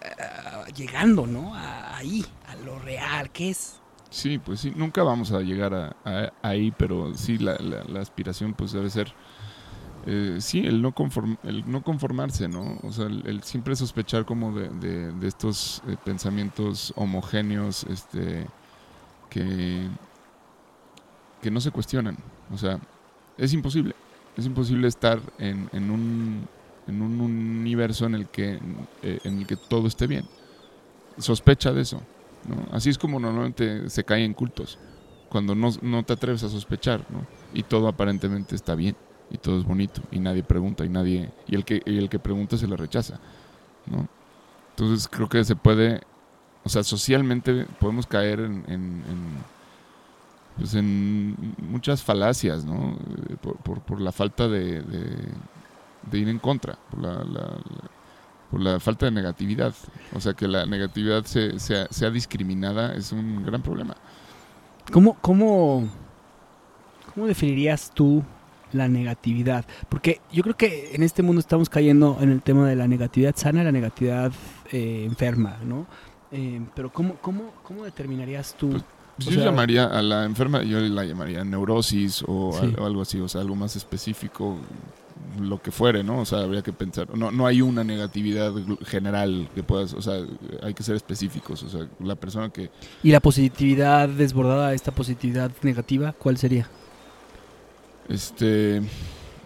[0.02, 1.54] a- llegando, ¿no?
[1.56, 3.80] A- ahí, a lo real, que es.
[4.10, 5.74] Sí, pues sí, nunca vamos a llegar
[6.04, 9.14] a, ahí, pero sí, la, la- aspiración pues debe ser
[10.06, 12.80] eh, sí, el no, conform, el no conformarse, ¿no?
[12.84, 18.48] O sea, el, siempre sospechar como de, de- de estos eh, pensamientos homogéneos, este,
[19.30, 19.88] que,
[21.42, 22.18] que no se cuestionan.
[22.52, 22.80] O sea,
[23.38, 23.94] es imposible.
[24.38, 26.48] Es imposible estar en, en un,
[26.90, 28.60] en un universo en el que,
[29.04, 30.26] eh, en el que todo esté bien.
[31.18, 32.02] Sospecha de eso.
[32.48, 32.76] ¿no?
[32.76, 34.78] Así es como normalmente se caen cultos.
[35.30, 37.26] Cuando no, no te atreves a sospechar, ¿no?
[37.54, 38.96] Y todo aparentemente está bien.
[39.30, 40.02] Y todo es bonito.
[40.12, 40.84] Y nadie pregunta.
[40.86, 41.30] Y nadie.
[41.48, 43.20] Y el que, y el que pregunta se le rechaza.
[43.86, 44.08] ¿no?
[44.72, 46.02] Entonces creo que se puede.
[46.64, 48.64] O sea, socialmente podemos caer en.
[48.68, 49.60] en, en,
[50.58, 52.98] pues en muchas falacias, ¿no?
[53.30, 55.16] Eh, Por, por, por la falta de, de,
[56.04, 56.78] de ir en contra.
[56.92, 57.90] Por la, la- la-
[58.52, 59.74] por la falta de negatividad.
[60.16, 63.96] O sea, que la negatividad se- sea, sea discriminada es un gran problema.
[64.92, 65.88] ¿Cómo, cómo,
[67.14, 68.24] ¿Cómo definirías tú
[68.74, 69.66] la negatividad?
[69.88, 73.36] Porque yo creo que en este mundo estamos cayendo en el tema de la negatividad
[73.36, 74.32] sana y la negatividad
[74.72, 75.86] eh, enferma, ¿no?
[76.32, 78.70] Eh, pero ¿cómo, cómo, ¿cómo determinarías tú?
[78.70, 78.84] Pues,
[79.28, 82.66] yo sea- llamaría a la enferma, yo la llamaría neurosis o, Sí.
[82.66, 84.58] al- o algo así, o sea, algo más específico,
[85.40, 86.20] lo que fuere, ¿no?
[86.20, 87.16] O sea, habría que pensar.
[87.18, 88.54] No, no hay una negatividad
[88.86, 90.16] general que puedas, o sea,
[90.64, 91.64] hay que ser específicos.
[91.64, 92.70] O sea, la persona que.
[93.04, 96.68] ¿Y la positividad desbordada, esta positividad negativa, cuál sería?
[98.08, 98.82] Este.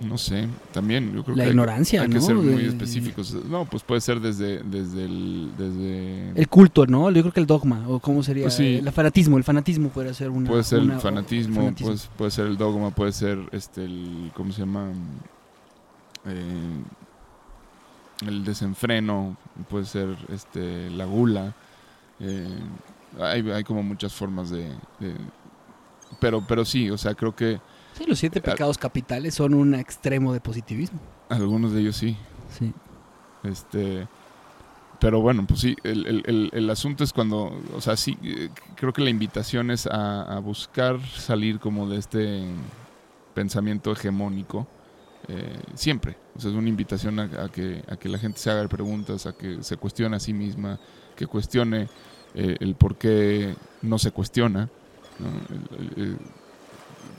[0.02, 2.22] No sé, también yo creo La que hay- ignorancia, hay, que ¿no?
[2.22, 3.34] ser muy específicos.
[3.50, 5.52] No, pues puede ser desde, desde el.
[5.58, 7.10] Desde, El culto, ¿no?
[7.12, 8.44] Yo creo que el dogma, o cómo sería.
[8.46, 8.82] Pues sí.
[8.84, 10.50] El fanatismo, el fanatismo puede ser una.
[10.50, 11.94] puede ser una- el fanatismo, fanatismo.
[11.94, 14.90] Puede, puede ser el dogma, puede ser este el ¿cómo se llama?
[16.26, 16.84] Eh,
[18.26, 19.36] el desenfreno,
[19.70, 21.54] puede ser este la gula.
[22.20, 22.48] eh,
[23.20, 24.70] hay, hay como muchas formas de,
[25.00, 25.16] de-
[26.20, 27.60] pero pero sí, o sea, creo que
[27.98, 31.00] Sí, los siete pecados capitales son un extremo de positivismo.
[31.30, 32.18] algunos de ellos sí.
[32.58, 32.72] Sí.
[33.44, 34.08] Este,
[35.00, 38.50] pero bueno, pues sí, el, el- el- el asunto es cuando, o sea, sí, eh,
[38.76, 42.44] creo que la invitación es a, a buscar salir como de este
[43.34, 44.66] pensamiento hegemónico
[45.28, 46.18] eh, siempre.
[46.36, 49.64] O es una invitación a, que, a que la gente se haga preguntas, a que
[49.64, 50.80] se cuestione a sí misma,
[51.16, 51.88] que cuestione
[52.36, 54.70] eh, el por qué no se cuestiona.
[55.20, 56.18] ¿no?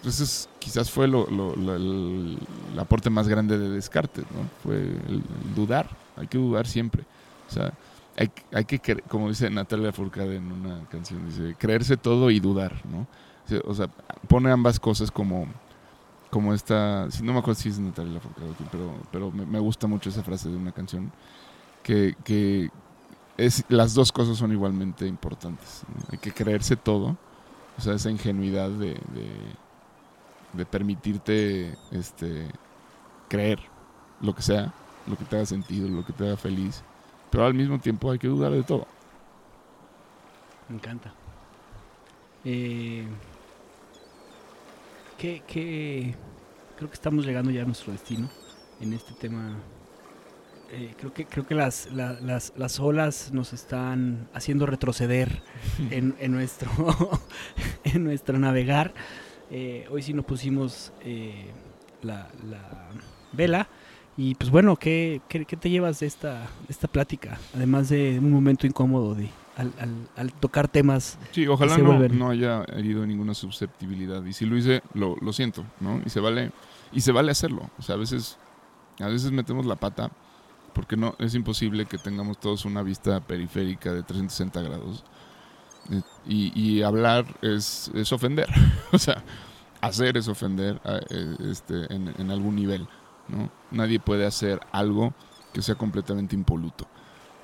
[0.05, 2.39] Entonces, quizás fue lo, el,
[2.77, 4.51] aporte más grande de Descartes, ¿no?
[4.63, 5.23] Fue el,
[5.57, 5.97] dudar.
[6.19, 7.05] Hay que dudar siempre.
[7.49, 7.73] O sea,
[8.15, 12.83] hay, hay que, como dice Natalia Furcade en una canción, dice, creerse todo y dudar,
[12.85, 13.07] ¿no?
[13.65, 13.89] O sea,
[14.29, 15.47] pone ambas cosas como,
[16.35, 20.25] como esta, no me acuerdo si es Natalia quién, pero, pero me, gusta mucho esa
[20.25, 21.13] frase de una canción,
[21.85, 22.71] que, que
[23.37, 25.85] es, las dos cosas son igualmente importantes.
[26.11, 27.17] Hay que creerse todo,
[27.79, 29.31] o sea, esa ingenuidad de, de,
[30.55, 32.49] de permitirte este,
[33.29, 33.61] creer
[34.21, 34.75] lo que sea,
[35.07, 36.83] lo que te haga sentido, lo que te haga feliz,
[37.31, 38.89] pero al mismo tiempo hay que dudar de todo.
[40.69, 41.15] Me encanta.
[42.45, 43.07] Eh,
[45.19, 46.15] ¿qué, qué-
[46.77, 48.29] creo que estamos llegando ya a nuestro destino
[48.81, 49.59] en este tema.
[50.71, 55.43] Eh, creo que creo que las, la- las, las olas nos están haciendo retroceder
[55.91, 56.71] en, en nuestro
[57.85, 58.95] en nuestro navegar.
[59.51, 61.47] Eh, hoy sí nos pusimos eh,
[62.03, 62.89] la, la
[63.33, 63.69] vela.
[64.17, 67.39] Y pues bueno, ¿qué, qué, qué te llevas de esta, de esta plática?
[67.55, 71.19] Además de un momento incómodo de, al, al- al tocar temas.
[71.33, 72.19] Sí, ojalá no, vuelven.
[72.19, 74.25] no haya herido ninguna susceptibilidad.
[74.25, 76.01] Y si lo hice, lo, lo siento, ¿no?
[76.05, 76.53] Y se vale,
[76.93, 77.71] y se vale hacerlo.
[77.79, 78.39] O sea, a veces,
[79.01, 80.11] a veces metemos la pata,
[80.73, 85.05] porque no, es imposible que tengamos todos una vista periférica de 360 grados.
[85.91, 88.49] Eh, Y, y hablar es, es ofender.
[88.93, 89.23] o sea,
[89.81, 92.89] hacer es ofender a- eh, este, en, en algún nivel.
[93.29, 93.51] ¿no?
[93.71, 95.15] Nadie puede hacer algo
[95.53, 96.87] que sea completamente impoluto.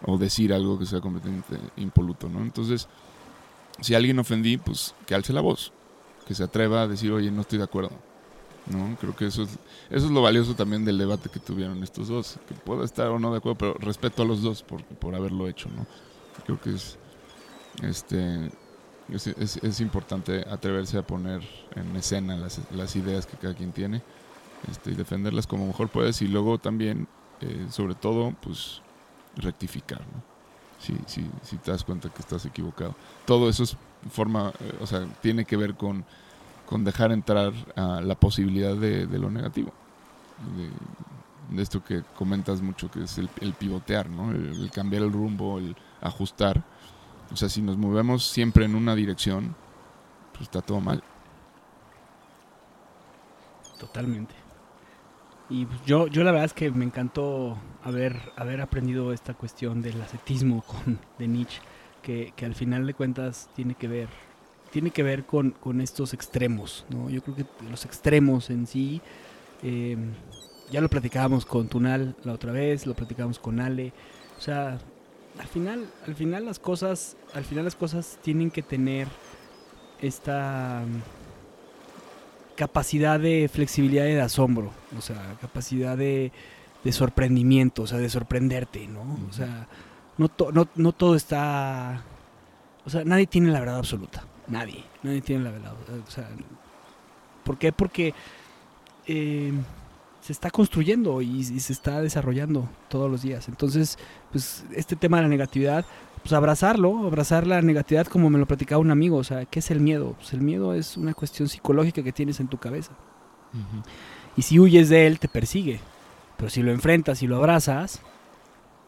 [0.06, 2.40] O decir algo que sea completamente impoluto, ¿no?
[2.40, 2.88] Entonces,
[3.80, 5.72] si alguien ofendí, pues que alce la voz,
[6.26, 7.90] que se atreva a decir, oye, no estoy de acuerdo.
[8.66, 8.96] ¿no?
[9.00, 9.48] Creo que eso es,
[9.90, 13.18] eso es lo valioso también del debate que tuvieron estos dos, que puedo estar o
[13.18, 15.68] no de acuerdo, pero respeto a los dos por, por haberlo hecho.
[15.74, 15.86] ¿no?
[16.44, 16.96] Creo que es,
[17.82, 18.50] este,
[19.08, 21.42] es, es- es importante atreverse a poner
[21.74, 24.02] en escena las, las ideas que cada quien tiene
[24.70, 27.08] este, y defenderlas como mejor puedes y luego también,
[27.40, 28.82] eh, sobre todo, pues
[29.36, 30.02] rectificar.
[30.78, 32.94] Si, si, si te das cuenta que estás equivocado
[33.26, 33.76] todo eso es
[34.10, 36.04] forma, eh, o sea, tiene que ver con,
[36.66, 39.72] con dejar entrar la posibilidad de, lo negativo.
[40.56, 44.30] De, de esto que comentas mucho, que es el, el pivotear, ¿no?
[44.30, 46.62] El, el cambiar el rumbo, el ajustar.
[47.32, 49.54] O sea, si nos movemos siempre en una dirección,
[50.32, 51.02] pues está todo mal.
[53.78, 54.39] Totalmente.
[55.50, 59.82] Y pues, yo, yo la verdad es que me encantó haber, haber aprendido esta cuestión
[59.82, 60.64] del ascetismo
[61.18, 61.60] de Nietzsche,
[62.02, 64.08] que, que al final de cuentas tiene que ver,
[64.70, 67.10] tiene que ver con, con estos extremos, ¿no?
[67.10, 69.02] Yo creo que los extremos en sí,
[69.62, 69.96] eh,
[70.70, 73.92] ya lo platicábamos con Tunal la otra vez, lo platicábamos con Ale,
[74.38, 74.78] o sea,
[75.38, 79.08] al final, al final las cosas, al final las cosas tienen que tener
[80.00, 80.84] esta
[82.60, 86.30] capacidad de flexibilidad y de asombro, o sea, capacidad de,
[86.84, 89.00] de sorprendimiento, o sea, de sorprenderte, ¿no?
[89.30, 89.66] O sea,
[90.18, 92.02] no, to- no, no todo está...
[92.84, 94.24] O sea, nadie tiene la verdad absoluta.
[94.46, 94.84] Nadie.
[95.02, 95.72] Nadie tiene la verdad.
[96.06, 96.28] O sea,
[97.44, 97.72] ¿por qué?
[97.72, 98.12] Porque
[99.06, 99.52] eh,
[100.20, 103.48] se está construyendo y, y se está desarrollando todos los días.
[103.48, 103.98] Entonces,
[104.32, 105.86] pues este tema de la negatividad,
[106.22, 109.16] pues abrazarlo, abrazar la negatividad como me lo platicaba un amigo.
[109.16, 110.14] O sea, ¿qué es el miedo?
[110.18, 112.92] Pues el miedo es una cuestión psicológica que tienes en tu cabeza.
[114.36, 115.80] Y si huyes de él, te persigue.
[116.36, 118.00] Pero si lo enfrentas y lo abrazas,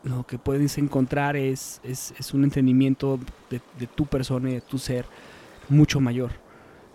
[0.05, 3.19] lo que puedes encontrar es, es, es un entendimiento
[3.51, 5.07] de, de tu persona y de tu ser
[5.69, 6.33] mucho mayor.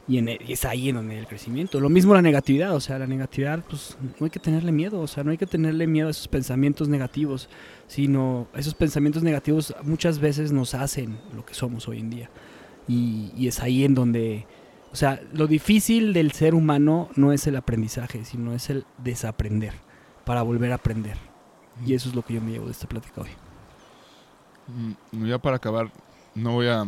[0.08, 1.80] Y, en y es ahí en donde el crecimiento.
[1.80, 5.08] Lo mismo la negatividad, o sea, la negatividad, pues no hay que tenerle miedo, o
[5.08, 7.50] sea, no hay que tenerle miedo a esos pensamientos negativos,
[7.88, 12.30] sino esos pensamientos negativos muchas veces nos hacen lo que somos hoy en día.
[12.88, 14.48] Y, y es ahí en donde,
[14.94, 19.74] o sea, lo difícil del ser humano no es el aprendizaje, sino es el desaprender
[20.24, 21.18] para volver a aprender.
[21.86, 23.30] Y eso es lo que yo me llevo de esta plática hoy.
[25.12, 25.92] Mm, Ya para acabar,
[26.36, 26.86] no voy a,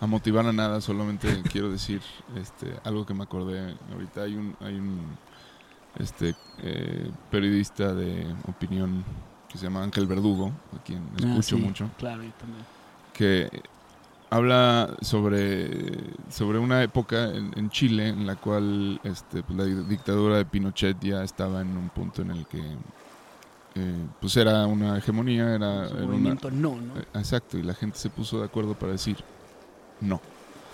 [0.00, 2.00] a motivar a nada, solamente quiero decir
[2.36, 4.22] este, algo que me acordé ahorita.
[4.22, 5.00] Hay un, hay un
[5.98, 9.04] este, eh, periodista de opinión
[9.48, 12.64] que se llama Ángel Verdugo, a quien escucho Ah, sí, mucho, Claro, yo también.
[13.14, 13.48] que
[14.30, 15.96] habla sobre,
[16.30, 20.98] sobre una época en, en Chile en la cual este, pues, la dictadura de Pinochet
[21.00, 22.58] ya estaba en un punto en el que
[23.74, 26.96] eh, pues era una hegemonía, era, un era una, movimiento no, ¿no?
[27.00, 29.16] eh, Exacto, y la gente se puso de acuerdo para decir
[30.00, 30.20] no.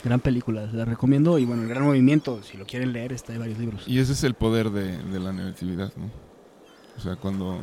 [0.02, 1.38] Gran película, la recomiendo.
[1.38, 3.84] Y bueno, el gran movimiento, si lo quieren leer, está en varios libros.
[3.86, 6.10] Y ese es el poder de, de la negatividad, ¿no?
[6.96, 7.58] O sea, cuando...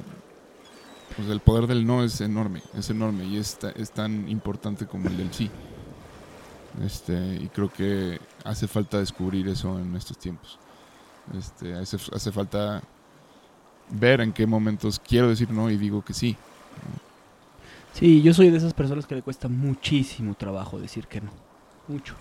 [1.15, 5.09] Pues el poder del no es enorme, es enorme y es, es tan importante como
[5.09, 5.51] el del sí.
[6.85, 10.57] Este, y creo que hace falta descubrir eso en estos tiempos.
[11.37, 12.81] Este, hace, hace falta
[13.89, 16.37] ver en qué momentos quiero decir no y digo que sí.
[17.93, 21.31] Sí, yo soy de esas personas que le cuesta muchísimo trabajo decir que no.
[21.87, 22.15] Mucho.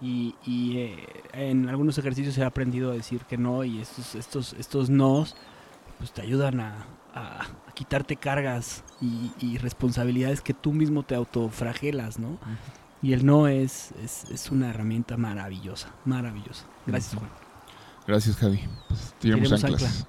[0.00, 4.52] Y, y, eh, en algunos ejercicios he aprendido a decir que no y estos, estos,
[4.54, 5.34] estos nos
[5.98, 11.14] pues te ayudan a, a- a quitarte cargas y, y responsabilidades que tú mismo te
[11.14, 12.38] autofragelas, ¿no?
[13.02, 16.66] Y el no es, es, es una herramienta maravillosa, maravillosa.
[16.86, 17.14] Gracias.
[17.18, 17.30] Juan.
[18.06, 18.60] Gracias, Javi.
[18.88, 19.82] Pues, Tiremos anclas.
[19.82, 20.08] ancla.